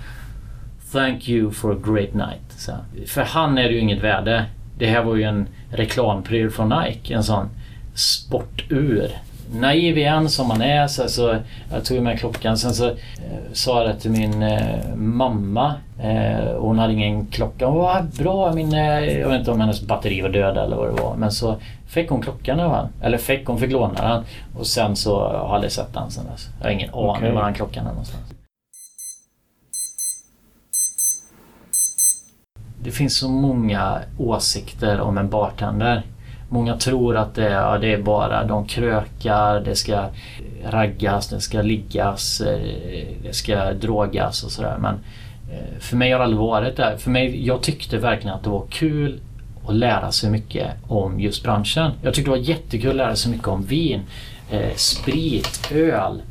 Thank 0.92 1.30
you 1.30 1.52
for 1.52 1.72
a 1.72 1.78
great 1.86 2.13
night. 2.13 2.52
Så. 2.58 2.72
För 3.08 3.22
han 3.22 3.58
är 3.58 3.63
det 3.63 3.74
ju 3.74 3.80
inget 3.80 4.04
värde. 4.04 4.46
Det 4.78 4.86
här 4.86 5.04
var 5.04 5.16
ju 5.16 5.24
en 5.24 5.48
reklampryl 5.70 6.50
från 6.50 6.70
Nike. 6.70 7.13
En 7.13 7.24
sån 7.24 7.50
sportur. 7.94 9.12
Naiv 9.54 9.98
igen 9.98 10.30
som 10.30 10.48
man 10.48 10.62
är. 10.62 10.88
Så, 10.88 11.10
så 11.10 11.36
jag 11.72 11.86
tog 11.86 12.04
med 12.04 12.20
klockan. 12.20 12.58
Sen 12.58 12.74
så 12.74 12.88
eh, 12.88 12.96
sa 13.54 13.84
jag 13.84 13.89
det 13.89 14.00
till 14.00 14.12
min 14.12 14.44
eh, 14.44 14.96
mamma. 14.96 15.74
Eh, 16.00 16.56
hon 16.58 16.80
hade 16.80 16.94
ingen 16.94 17.26
klocka. 17.26 17.66
Hon 17.66 17.78
var 17.78 18.06
bra. 18.18 18.54
Min, 18.54 18.74
eh, 18.74 19.00
jag 19.00 19.30
vet 19.30 19.39
inte 19.39 19.52
om 19.52 19.60
hennes 19.60 19.82
batteri 19.82 20.22
var 20.22 20.30
död 20.30 20.58
eller 20.58 20.76
vad 20.76 20.88
det 20.88 21.02
var. 21.02 21.16
Men 21.16 21.32
så 21.32 21.56
fick 21.88 22.10
hon 22.10 22.22
klockan 22.22 22.60
av 22.60 22.72
han. 22.72 22.88
Eller 23.02 23.18
fick, 23.18 23.48
hon 23.48 23.60
fick 23.60 23.72
låna 23.72 24.10
den. 24.10 24.24
Och 24.60 24.68
sen 24.68 24.96
så 24.96 25.20
har 25.20 25.34
jag 25.34 25.46
aldrig 25.46 25.72
sett 25.72 25.94
den 25.94 26.12
sen 26.12 26.26
dess. 26.32 26.48
Jag 26.60 26.66
har 26.66 26.72
ingen 26.72 26.94
aning 26.94 27.34
var 27.34 27.44
den 27.44 27.54
klockan 27.54 27.86
är 27.86 27.89
någonstans. 27.89 28.24
Det 32.84 32.92
finns 32.92 33.18
så 33.18 33.30
många 33.30 34.00
åsikter 34.18 35.02
om 35.02 35.18
en 35.18 35.30
bartender. 35.30 36.04
Många 36.54 36.78
tror 36.78 37.18
att 37.18 37.36
det, 37.36 37.50
ja, 37.50 37.78
det 37.78 37.94
är 37.94 38.02
bara 38.02 38.44
de 38.44 38.66
krökar, 38.66 39.60
det 39.60 39.76
ska 39.76 40.06
raggas, 40.66 41.28
det 41.28 41.42
ska 41.42 41.62
liggas, 41.62 42.42
eh, 42.42 43.08
det 43.24 43.34
ska 43.34 43.74
drogas 43.74 44.44
och 44.44 44.52
sådär. 44.52 44.78
Men 44.80 44.96
eh, 45.52 45.80
för 45.80 45.98
mig 45.98 46.12
har 46.12 46.20
det 46.20 46.24
aldrig 46.24 46.39
varit 46.39 46.78
det. 46.78 46.98
För 46.98 47.12
mig, 47.12 47.48
jag 47.48 47.62
tyckte 47.62 47.98
verkligen 47.98 48.36
att 48.36 48.44
det 48.44 48.50
var 48.50 48.66
kul 48.70 49.20
att 49.68 49.76
lära 49.76 50.12
sig 50.12 50.30
mycket 50.30 50.68
om 50.88 51.20
just 51.20 51.44
branschen. 51.44 51.92
Jag 52.02 52.13
tyckte 52.13 52.32
det 52.32 52.38
var 52.38 52.44
jättekul 52.46 52.89
att 52.89 52.96
lära 52.96 53.16
sig 53.16 53.32
mycket 53.32 53.48
om 53.48 53.63
vin, 53.63 54.02
eh, 54.52 54.76
sprit, 54.76 55.72
öl, 55.72 56.22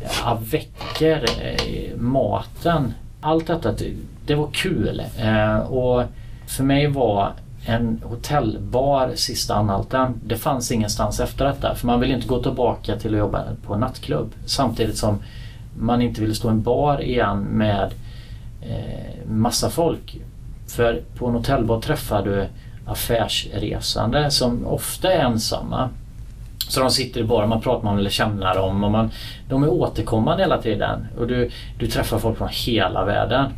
eh, 0.00 0.28
avecker, 0.28 1.24
eh, 1.42 1.96
maten. 1.96 2.94
Allt 3.20 3.46
detta, 3.46 3.72
det, 3.72 3.92
det 4.26 4.34
var 4.34 4.48
kul. 4.52 5.02
Eh, 5.18 5.58
och 5.58 6.04
för 6.46 6.64
mig 6.64 6.86
var 6.86 7.32
en 7.66 8.00
hotellbar 8.04 9.12
sista 9.14 9.54
anhalten. 9.54 10.20
Det 10.24 10.36
fanns 10.36 10.72
ingenstans 10.72 11.20
efter 11.20 11.44
detta. 11.44 11.74
För 11.74 11.86
man 11.86 12.00
vill 12.00 12.10
inte 12.10 12.28
gå 12.28 12.42
tillbaka 12.42 12.96
till 12.96 13.14
att 13.14 13.18
jobba 13.18 13.42
på 13.66 13.74
en 13.74 13.80
nattklubb. 13.80 14.32
Samtidigt 14.46 14.96
som 14.96 15.18
man 15.78 16.02
inte 16.02 16.20
vill 16.20 16.34
stå 16.34 16.48
i 16.48 16.50
en 16.50 16.62
bar 16.62 17.02
igen 17.02 17.40
med 17.40 17.92
eh, 18.62 19.28
massa 19.28 19.70
folk. 19.70 20.20
För 20.66 21.02
på 21.18 21.26
en 21.26 21.34
hotellbar 21.34 21.80
träffar 21.80 22.22
du 22.22 22.46
affärsresande 22.86 24.30
som 24.30 24.66
ofta 24.66 25.12
är 25.12 25.18
ensamma. 25.18 25.90
Så 26.68 26.80
de 26.80 26.90
sitter 26.90 27.20
i 27.20 27.24
baren, 27.24 27.48
man 27.48 27.60
pratar 27.60 27.84
man 27.84 27.98
eller 27.98 28.10
känner 28.10 28.54
dem 28.54 28.84
och 28.84 28.90
man, 28.90 29.10
de 29.48 29.62
är 29.62 29.68
återkommande 29.68 30.42
hela 30.42 30.62
tiden. 30.62 31.06
Och 31.18 31.26
du, 31.26 31.50
du 31.78 31.86
träffar 31.86 32.18
folk 32.18 32.38
från 32.38 32.48
hela 32.52 33.04
världen. 33.04 33.52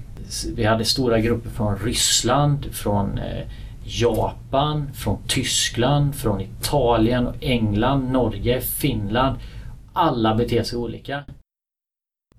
Vi 0.57 0.65
hade 0.65 0.85
stora 0.85 1.19
grupper 1.19 1.51
från 1.51 1.77
Ryssland, 1.77 2.67
från 2.73 3.19
eh, 3.19 3.47
Japan, 3.87 4.91
från 4.95 5.19
Tyskland, 5.27 6.15
från 6.15 6.41
Italien, 6.41 7.27
och 7.27 7.35
England, 7.41 8.13
Norge, 8.13 8.61
Finland. 8.61 9.37
Alla 9.93 10.35
beter 10.35 10.63
sig 10.63 10.79
olika. 10.79 11.25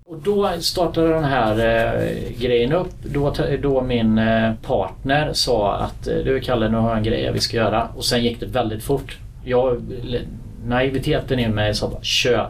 Och 0.06 0.18
då 0.24 0.50
startade 0.60 1.08
den 1.14 1.24
här 1.24 1.52
eh, 1.60 2.40
grejen 2.40 2.74
upp. 2.74 2.94
Då, 3.04 3.34
då 3.62 3.82
min 3.82 4.18
eh, 4.18 4.54
partner 4.54 5.34
sa 5.34 5.76
att 5.76 6.08
eh, 6.08 6.16
du 6.16 6.40
Kalle, 6.40 6.70
nu 6.70 6.78
har 6.78 6.90
jag 6.90 6.98
en 6.98 7.04
grej 7.04 7.32
vi 7.34 7.40
ska 7.40 7.58
göra. 7.58 7.88
Och 7.96 8.06
sen 8.06 8.24
gick 8.24 8.40
det 8.40 8.46
väldigt 8.46 8.84
fort. 8.84 9.18
Jag, 9.46 9.82
naiviteten 10.66 11.40
i 11.40 11.48
mig 11.48 11.76
sa 11.76 11.90
bara 11.90 12.04
kör. 12.04 12.50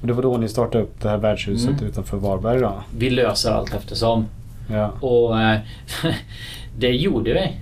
Och 0.00 0.06
det 0.06 0.12
var 0.12 0.22
då 0.22 0.36
ni 0.36 0.48
startade 0.48 0.84
upp 0.84 1.00
det 1.00 1.08
här 1.08 1.16
värdshuset 1.16 1.70
Mm. 1.70 1.86
utanför 1.86 2.16
Varberg 2.16 2.60
då? 2.60 2.74
Vi 2.98 3.10
löser 3.10 3.50
allt 3.50 3.74
eftersom. 3.74 4.26
Ja. 4.70 4.90
Och 5.00 5.40
eh, 5.40 5.58
det 6.78 6.90
gjorde 6.90 7.32
vi. 7.32 7.52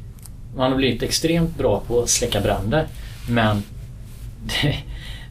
Man 0.56 0.70
har 0.70 0.76
blivit 0.76 1.02
extremt 1.02 1.58
bra 1.58 1.82
på 1.86 2.02
att 2.02 2.08
släcka 2.08 2.40
bränder. 2.40 2.86
Men 3.28 3.62
det, 4.40 4.76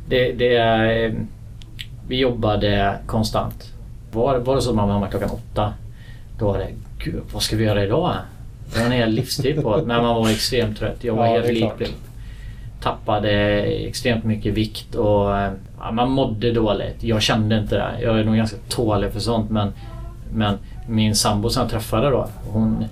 det, 0.07 0.31
det 0.31 1.15
Vi 2.07 2.17
jobbade 2.17 2.95
konstant. 3.05 3.73
Var, 4.11 4.37
var 4.37 4.55
det 4.55 4.61
så 4.61 4.69
att 4.69 4.75
man 4.75 4.87
var 4.87 4.93
hemma 4.93 5.07
klockan 5.07 5.29
åtta. 5.29 5.73
Då 6.39 6.45
var 6.45 6.57
det, 6.57 6.67
gud 6.97 7.21
vad 7.33 7.41
ska 7.41 7.55
vi 7.55 7.63
göra 7.63 7.83
idag? 7.83 8.15
Det 8.73 8.79
var 8.79 8.85
en 8.85 8.91
hel 8.91 9.11
livstid 9.11 9.61
på. 9.63 9.77
Men 9.85 10.03
man 10.03 10.15
var 10.15 10.29
extremt 10.29 10.79
trött. 10.79 11.03
Jag 11.03 11.13
var 11.13 11.25
Ja, 11.25 11.31
helt 11.31 11.47
likblek. 11.53 11.93
Tappade 12.81 13.31
extremt 13.63 14.23
mycket 14.23 14.53
vikt 14.53 14.95
och 14.95 15.29
ja, 15.79 15.91
man 15.91 16.11
mådde 16.11 16.51
dåligt. 16.51 17.03
Jag 17.03 17.21
kände 17.21 17.57
inte 17.57 17.75
det. 17.75 17.91
Jag 18.01 18.19
är 18.19 18.23
nog 18.23 18.35
ganska 18.35 18.57
tålig 18.69 19.11
för 19.11 19.19
sånt 19.19 19.49
men, 19.49 19.73
men 20.33 20.57
min 20.87 21.15
sambo 21.15 21.49
som 21.49 21.61
jag 21.61 21.69
träffade 21.71 22.09
då. 22.09 22.27
Hon, 22.51 22.85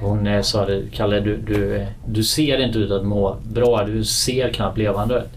hon 0.00 0.26
eh, 0.26 0.40
sa 0.42 0.66
det, 0.66 0.82
Kalle 0.92 1.20
du, 1.20 1.36
du, 1.36 1.76
eh, 1.76 1.86
du 2.06 2.22
ser 2.24 2.58
inte 2.64 2.78
ut 2.78 2.90
att 2.90 3.04
må 3.06 3.36
bra. 3.52 3.84
Du 3.84 4.04
ser 4.04 4.48
knappt 4.52 4.78
levande 4.78 5.14
ut. 5.18 5.28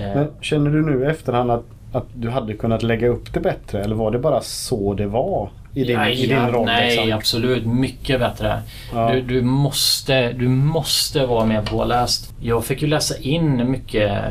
Eh, 0.00 0.14
Men 0.14 0.28
känner 0.40 0.70
du 0.70 0.82
nu 0.82 1.04
i 1.04 1.06
efterhand 1.10 1.50
att, 1.50 1.64
att 1.92 2.06
du 2.14 2.30
hade 2.30 2.54
kunnat 2.54 2.82
lägga 2.82 3.08
upp 3.08 3.32
det 3.34 3.40
bättre? 3.40 3.82
Eller 3.84 3.94
var 3.94 4.10
det 4.10 4.18
bara 4.18 4.40
så 4.40 4.94
det 4.94 5.06
var? 5.06 5.50
I 5.74 5.84
din, 5.84 5.96
ja, 5.96 6.08
i 6.08 6.26
din 6.26 6.48
roll 6.48 6.66
Nej, 6.66 6.96
liksom? 6.96 7.12
absolut. 7.18 7.66
Mycket 7.66 8.20
bättre. 8.20 8.62
Ja. 8.94 9.12
Du, 9.12 9.20
du, 9.20 9.42
måste, 9.42 10.32
du 10.32 10.48
måste 10.48 11.26
vara 11.26 11.44
mer 11.46 11.62
påläst. 11.62 12.34
Jag 12.40 12.64
fick 12.64 12.82
ju 12.82 12.88
läsa 12.88 13.18
in 13.18 13.70
mycket. 13.70 14.22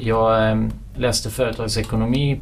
Jag 0.00 0.70
läste 0.96 1.30
företagsekonomi. 1.30 2.40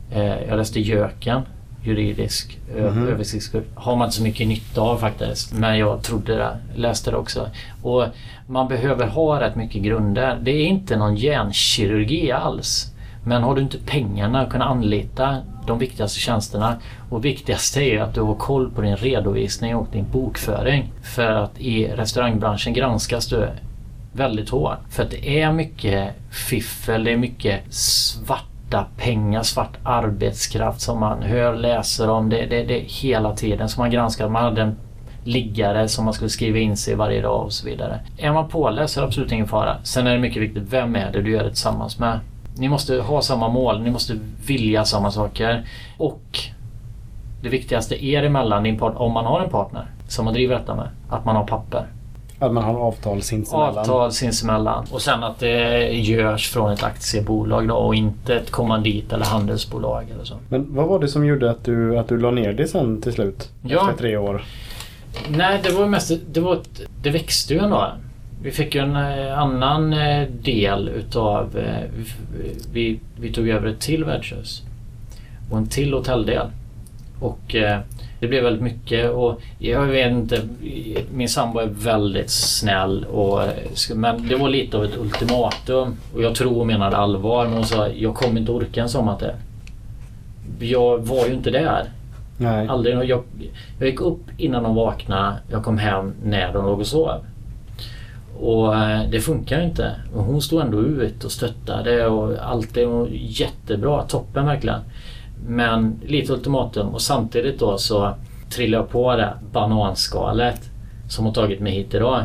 Jag 0.48 0.56
läste 0.56 0.80
Jöken. 0.80 1.42
Juridisk 1.84 2.58
Mhm. 2.76 3.08
översiktskurs. 3.08 3.64
Har 3.74 3.96
man 3.96 4.06
inte 4.06 4.16
så 4.16 4.22
mycket 4.22 4.48
nytta 4.48 4.80
av 4.80 4.98
faktiskt. 4.98 5.52
Men 5.52 5.78
jag 5.78 6.02
trodde 6.02 6.34
det. 6.34 6.56
Läste 6.74 7.10
det 7.10 7.16
också. 7.16 7.48
Och 7.82 8.04
man 8.46 8.68
behöver 8.68 9.06
ha 9.06 9.40
rätt 9.40 9.56
mycket 9.56 9.82
grunder. 9.82 10.38
Det 10.42 10.50
är 10.50 10.66
inte 10.66 10.96
någon 10.96 11.16
hjärnkirurgi 11.16 12.32
alls. 12.32 12.90
Men 13.26 13.42
har 13.42 13.54
du 13.54 13.62
inte 13.62 13.78
pengarna 13.86 14.40
att 14.40 14.50
kunna 14.50 14.64
anlita 14.64 15.36
de 15.66 15.78
viktigaste 15.78 16.20
tjänsterna 16.20 16.76
och 17.10 17.24
viktigast 17.24 17.76
är 17.76 18.00
att 18.00 18.14
du 18.14 18.20
har 18.20 18.34
koll 18.34 18.70
på 18.70 18.80
din 18.80 18.96
redovisning 18.96 19.76
och 19.76 19.88
din 19.92 20.04
bokföring. 20.12 20.92
För 21.02 21.30
att 21.30 21.60
i 21.60 21.86
restaurangbranschen 21.88 22.72
granskas 22.72 23.26
du 23.26 23.48
väldigt 24.12 24.50
hårt. 24.50 24.78
För 24.90 25.02
att 25.02 25.10
det 25.10 25.40
är 25.40 25.52
mycket 25.52 26.10
fiffel, 26.30 27.04
det 27.04 27.12
är 27.12 27.16
mycket 27.16 27.74
svarta 27.74 28.44
svarta 28.74 28.90
pengar, 28.96 29.42
svart 29.42 29.76
arbetskraft 29.82 30.80
som 30.80 31.00
man 31.00 31.22
hör, 31.22 31.56
läser 31.56 32.10
om. 32.10 32.28
Det, 32.28 32.46
det, 32.46 32.62
det 32.62 32.78
hela 32.78 33.36
tiden 33.36 33.68
som 33.68 33.82
man 33.82 33.90
granskar. 33.90 34.28
Man 34.28 34.44
hade 34.44 34.62
en 34.62 34.76
liggare 35.24 35.88
som 35.88 36.04
man 36.04 36.14
skulle 36.14 36.30
skriva 36.30 36.58
in 36.58 36.76
sig 36.76 36.94
varje 36.94 37.22
dag 37.22 37.44
och 37.44 37.52
så 37.52 37.66
vidare. 37.66 38.00
Är 38.18 38.32
man 38.32 38.48
påläst 38.48 38.94
så 38.94 39.00
är 39.00 39.02
det 39.02 39.08
absolut 39.08 39.32
ingen 39.32 39.48
fara. 39.48 39.76
Sen 39.82 40.06
är 40.06 40.12
det 40.12 40.18
mycket 40.18 40.42
viktigt, 40.42 40.62
vem 40.62 40.96
är 40.96 41.12
det 41.12 41.22
du 41.22 41.30
gör 41.30 41.44
det 41.44 41.48
tillsammans 41.48 41.98
med? 41.98 42.20
Ni 42.56 42.68
måste 42.68 43.00
ha 43.00 43.22
samma 43.22 43.48
mål, 43.48 43.82
ni 43.82 43.90
måste 43.90 44.18
vilja 44.46 44.84
samma 44.84 45.10
saker. 45.10 45.64
Och 45.98 46.38
det 47.42 47.48
viktigaste 47.48 48.04
er 48.04 48.22
emellan, 48.22 48.62
din 48.62 48.78
part, 48.78 48.94
om 48.96 49.12
man 49.12 49.24
har 49.24 49.40
en 49.40 49.50
partner 49.50 49.86
som 50.08 50.24
man 50.24 50.34
driver 50.34 50.54
detta 50.58 50.74
med, 50.74 50.88
att 51.08 51.24
man 51.24 51.36
har 51.36 51.46
papper. 51.46 51.86
Att 52.38 52.52
man 52.52 52.64
har 52.64 52.74
avtal 52.74 53.22
sinsemellan. 53.22 53.78
Avtal 53.78 54.12
sinsemellan. 54.12 54.86
Och 54.92 55.02
sen 55.02 55.24
att 55.24 55.38
det 55.38 55.88
görs 55.92 56.50
från 56.50 56.72
ett 56.72 56.82
aktiebolag 56.82 57.68
då 57.68 57.74
och 57.74 57.94
inte 57.94 58.34
ett 58.36 58.50
kommandit 58.50 59.12
eller 59.12 59.24
handelsbolag 59.24 60.04
eller 60.14 60.24
så. 60.24 60.34
Men 60.48 60.74
vad 60.74 60.86
var 60.88 60.98
det 60.98 61.08
som 61.08 61.26
gjorde 61.26 61.50
att 61.50 61.64
du, 61.64 61.98
att 61.98 62.08
du 62.08 62.18
la 62.18 62.30
ner 62.30 62.52
det 62.52 62.66
sen 62.66 63.02
till 63.02 63.12
slut? 63.12 63.50
Ja. 63.62 63.80
Efter 63.90 63.98
tre 64.02 64.16
år? 64.16 64.44
Nej, 65.28 65.60
det 65.64 65.70
var 65.72 65.86
mest... 65.86 66.12
Det, 66.32 66.40
var 66.40 66.52
ett, 66.56 66.80
det 67.02 67.10
växte 67.10 67.54
ju 67.54 67.60
ändå. 67.60 67.92
Vi 68.42 68.50
fick 68.50 68.74
ju 68.74 68.80
en 68.80 68.96
eh, 68.96 69.38
annan 69.38 69.92
eh, 69.92 70.28
del 70.28 70.88
utav... 70.88 71.58
eh, 71.58 71.90
vi- 72.72 73.00
Vi, 73.20 73.32
tog 73.32 73.48
över 73.48 73.68
ett 73.68 73.80
till 73.80 74.04
värdshus. 74.04 74.62
Och 75.50 75.58
en 75.58 75.66
till 75.66 75.92
hotelldel. 75.92 76.46
Och 77.20 77.54
det 78.24 78.28
blev 78.28 78.42
väldigt 78.42 78.62
mycket 78.62 79.10
och 79.10 79.40
jag 79.58 79.86
vet 79.86 80.12
inte, 80.12 80.40
min 81.14 81.28
sambo 81.28 81.58
är 81.58 81.66
väldigt 81.66 82.30
snäll 82.30 83.04
och, 83.04 83.42
eh, 83.42 83.48
men 83.94 84.28
det 84.28 84.36
var 84.36 84.48
lite 84.48 84.76
av 84.76 84.84
ett 84.84 84.96
ultimatum. 84.96 85.96
Och 86.14 86.22
jag 86.22 86.34
tror 86.34 86.54
hon 86.54 86.66
menade 86.66 86.96
allvar 86.96 87.44
men 87.44 87.54
hon 87.54 87.64
sa 87.64 87.88
jag 87.88 88.14
kommer 88.14 88.40
inte 88.40 88.52
orka 88.52 88.82
en 88.82 88.88
sommar 88.88 89.18
till. 89.18 89.30
Jag 90.68 90.98
var 90.98 91.26
ju 91.26 91.32
inte 91.32 91.50
där. 91.50 91.84
Nej. 92.38 92.68
Aldrig. 92.68 92.94
Jag, 92.94 93.22
jag 93.78 93.88
gick 93.88 94.00
upp 94.00 94.22
innan 94.36 94.62
de 94.62 94.74
vaknade. 94.74 95.36
Jag 95.50 95.64
kom 95.64 95.78
hem 95.78 96.14
när 96.24 96.52
de 96.52 96.66
låg 96.66 96.80
och 96.80 96.86
sov. 96.86 97.10
Och 98.40 98.76
eh, 98.76 99.10
det 99.10 99.20
funkar 99.20 99.60
inte. 99.60 99.94
Hon 100.14 100.42
stod 100.42 100.60
ändå 100.60 100.82
ut 100.82 101.24
och 101.24 101.32
stöttade 101.32 102.06
och 102.06 102.38
allt 102.42 102.76
är 102.76 103.08
jättebra. 103.12 104.02
Toppen 104.02 104.46
verkligen. 104.46 104.80
Men 105.46 106.00
lite 106.06 106.32
ultimatum 106.32 106.88
och 106.88 107.02
samtidigt 107.02 107.58
då 107.58 107.78
så 107.78 108.14
trillade 108.50 108.82
jag 108.82 108.90
på 108.90 109.16
det 109.16 109.34
bananskalet 109.52 110.70
som 111.08 111.26
har 111.26 111.32
tagit 111.32 111.60
mig 111.60 111.72
hit 111.72 111.94
idag. 111.94 112.24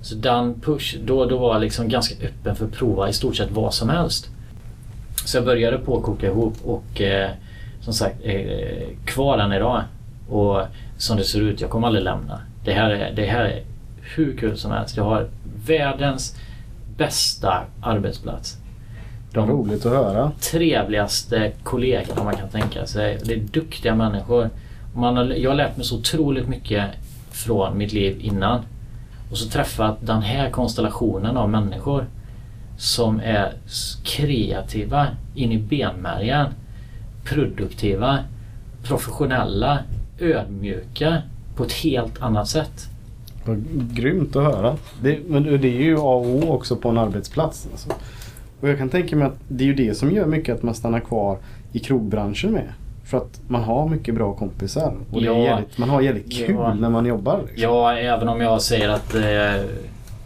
Så 0.00 0.14
den 0.14 0.60
push, 0.60 0.96
då, 1.04 1.24
då 1.24 1.38
var 1.38 1.52
jag 1.54 1.60
liksom 1.60 1.88
ganska 1.88 2.26
öppen 2.26 2.56
för 2.56 2.64
att 2.64 2.72
prova 2.72 3.08
i 3.08 3.12
stort 3.12 3.36
sett 3.36 3.50
vad 3.50 3.74
som 3.74 3.88
helst. 3.88 4.30
Så 5.24 5.36
jag 5.36 5.44
började 5.44 5.78
på 5.78 5.96
att 5.96 6.02
koka 6.02 6.26
ihop 6.26 6.54
och 6.64 7.00
eh, 7.00 7.30
som 7.80 7.92
sagt 7.92 8.16
eh, 8.22 8.88
kvar 9.04 9.38
än 9.38 9.52
idag. 9.52 9.82
Och 10.28 10.62
som 10.96 11.16
det 11.16 11.24
ser 11.24 11.40
ut, 11.40 11.60
jag 11.60 11.70
kommer 11.70 11.86
aldrig 11.86 12.04
lämna. 12.04 12.40
Det 12.64 12.72
här 12.72 12.90
är, 12.90 13.12
det 13.14 13.26
här 13.26 13.44
är 13.44 13.62
hur 14.16 14.36
kul 14.36 14.56
som 14.56 14.70
helst. 14.70 14.96
Jag 14.96 15.04
har 15.04 15.28
världens 15.66 16.36
bästa 16.96 17.64
arbetsplats. 17.80 18.56
De 19.32 19.48
Roligt 19.48 19.86
att 19.86 19.92
höra. 19.92 20.32
trevligaste 20.40 21.52
kollegorna 21.62 22.24
man 22.24 22.36
kan 22.36 22.48
tänka 22.48 22.86
sig. 22.86 23.18
Det 23.24 23.34
är 23.34 23.38
duktiga 23.38 23.94
människor. 23.94 24.50
Man 24.94 25.16
har, 25.16 25.24
jag 25.24 25.50
har 25.50 25.56
lärt 25.56 25.76
mig 25.76 25.86
så 25.86 25.98
otroligt 25.98 26.48
mycket 26.48 26.84
från 27.30 27.78
mitt 27.78 27.92
liv 27.92 28.16
innan. 28.20 28.60
Och 29.30 29.38
så 29.38 29.48
träffat 29.48 29.96
den 30.00 30.22
här 30.22 30.50
konstellationen 30.50 31.36
av 31.36 31.50
människor 31.50 32.06
som 32.78 33.20
är 33.20 33.52
kreativa 34.04 35.06
in 35.34 35.52
i 35.52 35.58
benmärgen. 35.58 36.46
Produktiva, 37.24 38.18
professionella, 38.82 39.78
ödmjuka 40.18 41.22
på 41.56 41.64
ett 41.64 41.72
helt 41.72 42.22
annat 42.22 42.48
sätt. 42.48 42.88
Vad 43.44 43.64
Grymt 43.92 44.36
att 44.36 44.44
höra. 44.44 44.76
Det, 45.02 45.18
men 45.28 45.42
det 45.42 45.68
är 45.68 45.82
ju 45.82 45.98
A 45.98 46.02
och 46.02 46.26
O 46.26 46.52
också 46.52 46.76
på 46.76 46.88
en 46.88 46.98
arbetsplats. 46.98 47.68
Alltså. 47.72 47.88
Och 48.60 48.68
jag 48.68 48.78
kan 48.78 48.88
tänka 48.88 49.16
mig 49.16 49.26
att 49.26 49.36
det 49.48 49.64
är 49.64 49.66
ju 49.66 49.74
det 49.74 49.94
som 49.94 50.12
gör 50.12 50.26
mycket 50.26 50.54
att 50.56 50.62
man 50.62 50.74
stannar 50.74 51.00
kvar 51.00 51.38
i 51.72 51.78
krogbranschen 51.78 52.52
med. 52.52 52.72
För 53.04 53.18
att 53.18 53.40
man 53.48 53.62
har 53.62 53.88
mycket 53.88 54.14
bra 54.14 54.32
kompisar. 54.34 54.94
Och 55.12 55.20
det 55.20 55.26
är 55.26 55.32
Ja. 55.32 55.38
jävligt, 55.38 55.78
man 55.78 55.88
har 55.90 56.00
jävligt 56.00 56.32
kul 56.32 56.56
Ja. 56.58 56.74
när 56.74 56.88
man 56.90 57.06
jobbar. 57.06 57.38
Liksom. 57.46 57.62
Ja, 57.62 57.92
även 57.98 58.28
om 58.28 58.40
jag 58.40 58.62
säger 58.62 58.88
att 58.88 59.14
eh, 59.14 59.64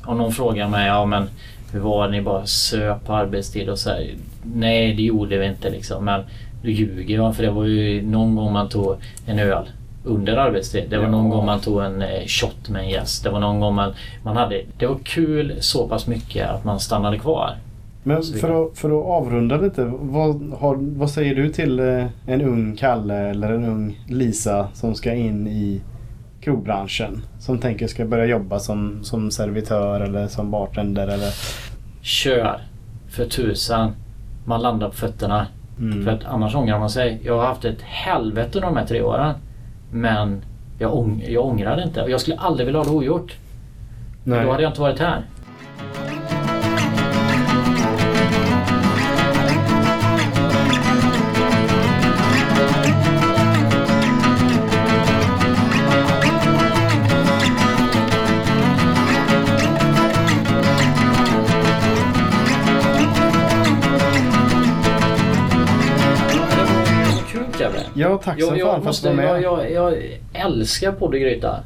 om 0.04 0.18
någon 0.18 0.32
frågar 0.32 0.68
mig, 0.68 0.86
ja 0.86 1.06
men 1.06 1.24
hur 1.72 1.80
var 1.80 2.06
det 2.06 2.12
ni 2.12 2.22
bara 2.22 2.46
söp 2.46 3.04
på 3.06 3.12
arbetstid 3.12 3.68
och 3.68 3.78
så 3.78 3.90
här, 3.90 4.14
Nej, 4.54 4.94
det 4.94 5.02
gjorde 5.02 5.38
vi 5.38 5.46
inte 5.46 5.70
liksom. 5.70 6.04
Men 6.04 6.20
då 6.62 6.68
ljuger 6.68 7.14
jag 7.14 7.36
för 7.36 7.42
det 7.42 7.50
var 7.50 7.64
ju 7.64 8.02
någon 8.02 8.36
gång 8.36 8.52
man 8.52 8.68
tog 8.68 8.96
en 9.26 9.38
öl 9.38 9.68
under 10.04 10.36
arbetstid. 10.36 10.84
Det 10.90 10.96
var 10.96 11.04
Ja. 11.04 11.10
någon 11.10 11.30
gång 11.30 11.46
man 11.46 11.60
tog 11.60 11.82
en 11.84 12.02
eh, 12.02 12.26
shot 12.26 12.68
med 12.68 12.82
en 12.82 12.88
gäst. 12.88 13.24
Det 13.24 13.30
var 13.30 13.40
någon 13.40 13.60
gång 13.60 13.74
man, 13.74 13.92
man 14.22 14.36
hade... 14.36 14.62
Det 14.78 14.86
var 14.86 14.96
kul 15.04 15.54
så 15.60 15.88
pass 15.88 16.06
mycket 16.06 16.48
att 16.50 16.64
man 16.64 16.80
stannade 16.80 17.18
kvar. 17.18 17.54
Men 18.02 18.22
för 18.22 18.64
att, 18.64 18.78
för 18.78 18.88
att 18.88 19.06
avrunda 19.06 19.56
lite. 19.56 19.84
Vad, 20.00 20.52
har, 20.58 20.76
vad 20.80 21.10
säger 21.10 21.34
du 21.34 21.48
till 21.48 21.78
eh, 21.78 22.06
en 22.26 22.42
ung 22.42 22.76
Kalle 22.76 23.14
eller 23.14 23.52
en 23.52 23.64
ung 23.64 24.04
Lisa 24.08 24.68
som 24.74 24.94
ska 24.94 25.14
in 25.14 25.48
i 25.48 25.80
krogbranschen? 26.40 27.22
Som 27.38 27.58
tänker 27.58 27.86
ska 27.86 28.04
börja 28.04 28.24
jobba 28.24 28.58
som, 28.58 29.04
som 29.04 29.30
servitör 29.30 30.00
eller 30.00 30.26
som 30.26 30.50
bartender 30.50 31.08
eller... 31.08 31.30
Kör 32.00 32.60
för 33.08 33.24
tusan. 33.24 33.92
Man 34.44 34.62
landar 34.62 34.88
på 34.88 34.94
fötterna. 34.94 35.46
Mm. 35.78 36.04
För 36.04 36.10
att 36.10 36.24
annars 36.24 36.54
ångrar 36.54 36.78
man 36.78 36.90
sig. 36.90 37.20
Jag 37.24 37.38
har 37.38 37.46
haft 37.46 37.64
ett 37.64 37.82
helvete 37.82 38.60
de 38.60 38.76
här 38.76 38.86
tre 38.86 39.02
åren. 39.02 39.34
Men 39.92 40.44
jag, 40.78 40.94
ång 40.94 41.24
jag 41.28 41.46
ångrar 41.46 41.76
det 41.76 41.82
inte. 41.82 42.02
Och 42.02 42.10
jag 42.10 42.20
skulle 42.20 42.36
aldrig 42.36 42.66
vilja 42.66 42.80
ha 42.80 42.84
det 42.84 42.90
ogjort. 42.90 43.36
Nej. 44.24 44.44
Då 44.44 44.50
hade 44.50 44.62
jag 44.62 44.70
inte 44.70 44.80
varit 44.80 44.98
här. 44.98 45.22
Ja, 67.94 68.20
tack 68.24 68.42
så 68.42 68.56
Jag, 68.56 68.68
fan 68.68 68.82
för 68.82 68.90
att 68.90 69.02
du 69.02 69.08
var 69.08 69.14
med. 69.16 69.24
jag, 69.42 69.42
jag, 69.42 69.72
jag 69.72 69.94
älskar 70.32 70.92
podd 70.92 71.14
i 71.14 71.18
gryta. 71.18 71.56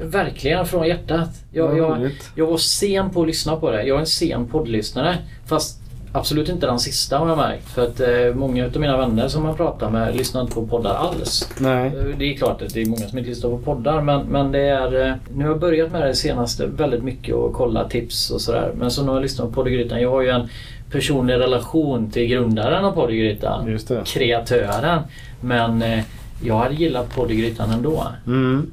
Verkligen 0.00 0.66
från 0.66 0.86
hjärtat. 0.88 1.28
Jag, 1.52 1.78
jag, 1.78 2.10
jag 2.34 2.46
var 2.46 2.56
sen 2.56 3.10
på 3.10 3.20
att 3.20 3.26
lyssna 3.26 3.56
på 3.56 3.70
det. 3.70 3.82
Jag 3.82 3.96
är 3.96 4.00
en 4.00 4.06
sen 4.06 4.46
poddlyssnare. 4.48 5.16
Fast 5.46 5.80
absolut 6.12 6.48
inte 6.48 6.66
den 6.66 6.78
sista 6.78 7.18
har 7.18 7.28
jag 7.28 7.36
märkt. 7.38 7.68
För 7.68 7.82
att 7.86 8.00
eh, 8.00 8.34
många 8.34 8.64
av 8.66 8.76
mina 8.80 8.96
vänner 8.96 9.28
som 9.28 9.44
jag 9.44 9.56
pratar 9.56 9.90
med 9.90 10.16
lyssnar 10.16 10.40
inte 10.40 10.54
på 10.54 10.66
poddar 10.66 10.94
alls. 10.94 11.48
Nej. 11.58 11.86
Eh, 11.86 12.04
Det 12.18 12.24
är 12.32 12.36
klart 12.36 12.62
att 12.62 12.74
det 12.74 12.80
är 12.82 12.86
många 12.86 13.08
som 13.08 13.18
inte 13.18 13.30
lyssnar 13.30 13.50
på 13.50 13.58
poddar 13.58 14.00
men, 14.02 14.20
men 14.26 14.52
det 14.52 14.60
är... 14.68 15.06
eh, 15.08 15.14
Nu 15.36 15.44
har 15.44 15.50
jag 15.50 15.60
börjat 15.60 15.92
med 15.92 16.02
det 16.02 16.14
senaste 16.14 16.66
väldigt 16.66 17.02
mycket 17.02 17.34
och 17.34 17.52
kolla 17.52 17.88
tips 17.88 18.30
och 18.30 18.40
sådär. 18.40 18.72
Men 18.76 18.90
så 18.90 19.02
nu 19.02 19.08
har 19.08 19.14
jag 19.16 19.22
lyssnat 19.22 19.48
på 19.48 19.54
Podd 19.54 19.68
i 19.68 19.70
Grytan. 19.70 20.02
Jag 20.02 20.10
har 20.10 20.22
ju 20.22 20.28
en 20.28 20.48
personlig 20.90 21.34
relation 21.34 22.10
till 22.10 22.26
grundaren 22.26 22.84
av 22.84 22.92
Podd 22.92 23.10
i 23.10 23.16
Grytan. 23.16 23.66
Just 23.70 23.88
det. 23.88 24.02
Kreatören. 24.06 25.00
Men 25.44 25.82
eh, 25.82 26.04
jag 26.42 26.58
hade 26.58 26.74
gillat 26.74 27.14
Podd 27.14 27.30
i 27.30 27.36
Grytan 27.36 27.70
ändå. 27.70 28.06
Mm. 28.26 28.70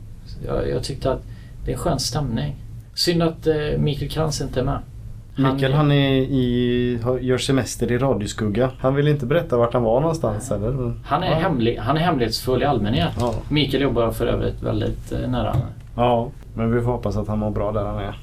Jag, 0.47 0.69
jag 0.69 0.83
tyckte 0.83 1.11
att 1.11 1.21
det 1.65 1.71
är 1.71 1.75
en 1.75 1.81
skön 1.81 1.99
stämning. 1.99 2.55
Synd 2.93 3.23
att 3.23 3.47
eh, 3.47 3.55
Mikael 3.77 4.11
Krantz 4.11 4.41
inte 4.41 4.59
är 4.59 4.63
med. 4.63 4.79
Mikael 5.35 5.73
han 5.73 5.91
är 5.91 6.11
i, 6.11 6.99
gör 7.21 7.37
semester 7.37 7.91
i 7.91 7.97
radioskugga. 7.97 8.71
Han 8.79 8.95
vill 8.95 9.07
inte 9.07 9.25
berätta 9.25 9.57
vart 9.57 9.73
han 9.73 9.83
var 9.83 10.01
någonstans 10.01 10.51
eller? 10.51 10.93
Han 11.05 11.23
är, 11.23 11.31
ja. 11.31 11.37
hemlig, 11.37 11.77
han 11.77 11.97
är 11.97 12.01
hemlighetsfull 12.01 12.61
i 12.61 12.65
allmänhet. 12.65 13.13
Ja. 13.19 13.33
Mikael 13.49 13.83
jobbar 13.83 14.11
för 14.11 14.27
övrigt 14.27 14.63
väldigt 14.63 15.11
eh, 15.11 15.29
nära 15.29 15.55
ja, 15.95 16.31
men 16.53 16.71
vi 16.71 16.81
får 16.81 16.91
hoppas 16.91 17.17
att 17.17 17.27
han 17.27 17.39
mår 17.39 17.51
bra 17.51 17.71
där 17.71 17.85
han 17.85 17.97
är. 17.97 18.19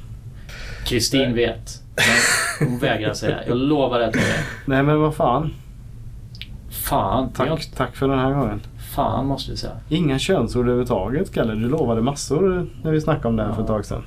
Kristin 0.86 1.34
vet. 1.34 1.82
Men 1.96 2.68
hon 2.68 2.78
vägrar 2.78 3.14
säga. 3.14 3.38
Jag 3.46 3.56
lovar 3.56 3.98
det 3.98 4.12
till 4.12 4.20
dig. 4.20 4.38
Nej 4.64 4.82
men 4.82 5.00
vad 5.00 5.14
fan. 5.14 5.54
Fan, 6.88 7.28
Tack, 7.32 7.48
jag, 7.48 7.60
tack 7.76 7.96
för 7.96 8.08
den 8.08 8.18
här 8.18 8.34
gången. 8.34 8.60
fan 8.94 9.26
måste 9.26 9.50
vi 9.50 9.56
säga. 9.56 9.72
Inga 9.88 10.18
könsord 10.18 10.62
överhuvudtaget 10.64 11.32
Kalle. 11.34 11.54
Du 11.54 11.68
lovade 11.68 12.02
massor 12.02 12.66
när 12.82 12.90
vi 12.90 13.00
snackade 13.00 13.28
om 13.28 13.36
det 13.36 13.44
här 13.44 13.52
för 13.52 13.60
ett 13.62 13.66
tag 13.68 13.84
sedan. 13.84 14.02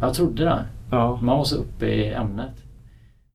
Jag 0.00 0.14
trodde 0.14 0.44
det. 0.44 0.64
Ja. 0.90 1.18
Man 1.22 1.38
var 1.38 1.44
så 1.44 1.56
uppe 1.56 1.86
i 1.86 2.12
ämnet. 2.12 2.50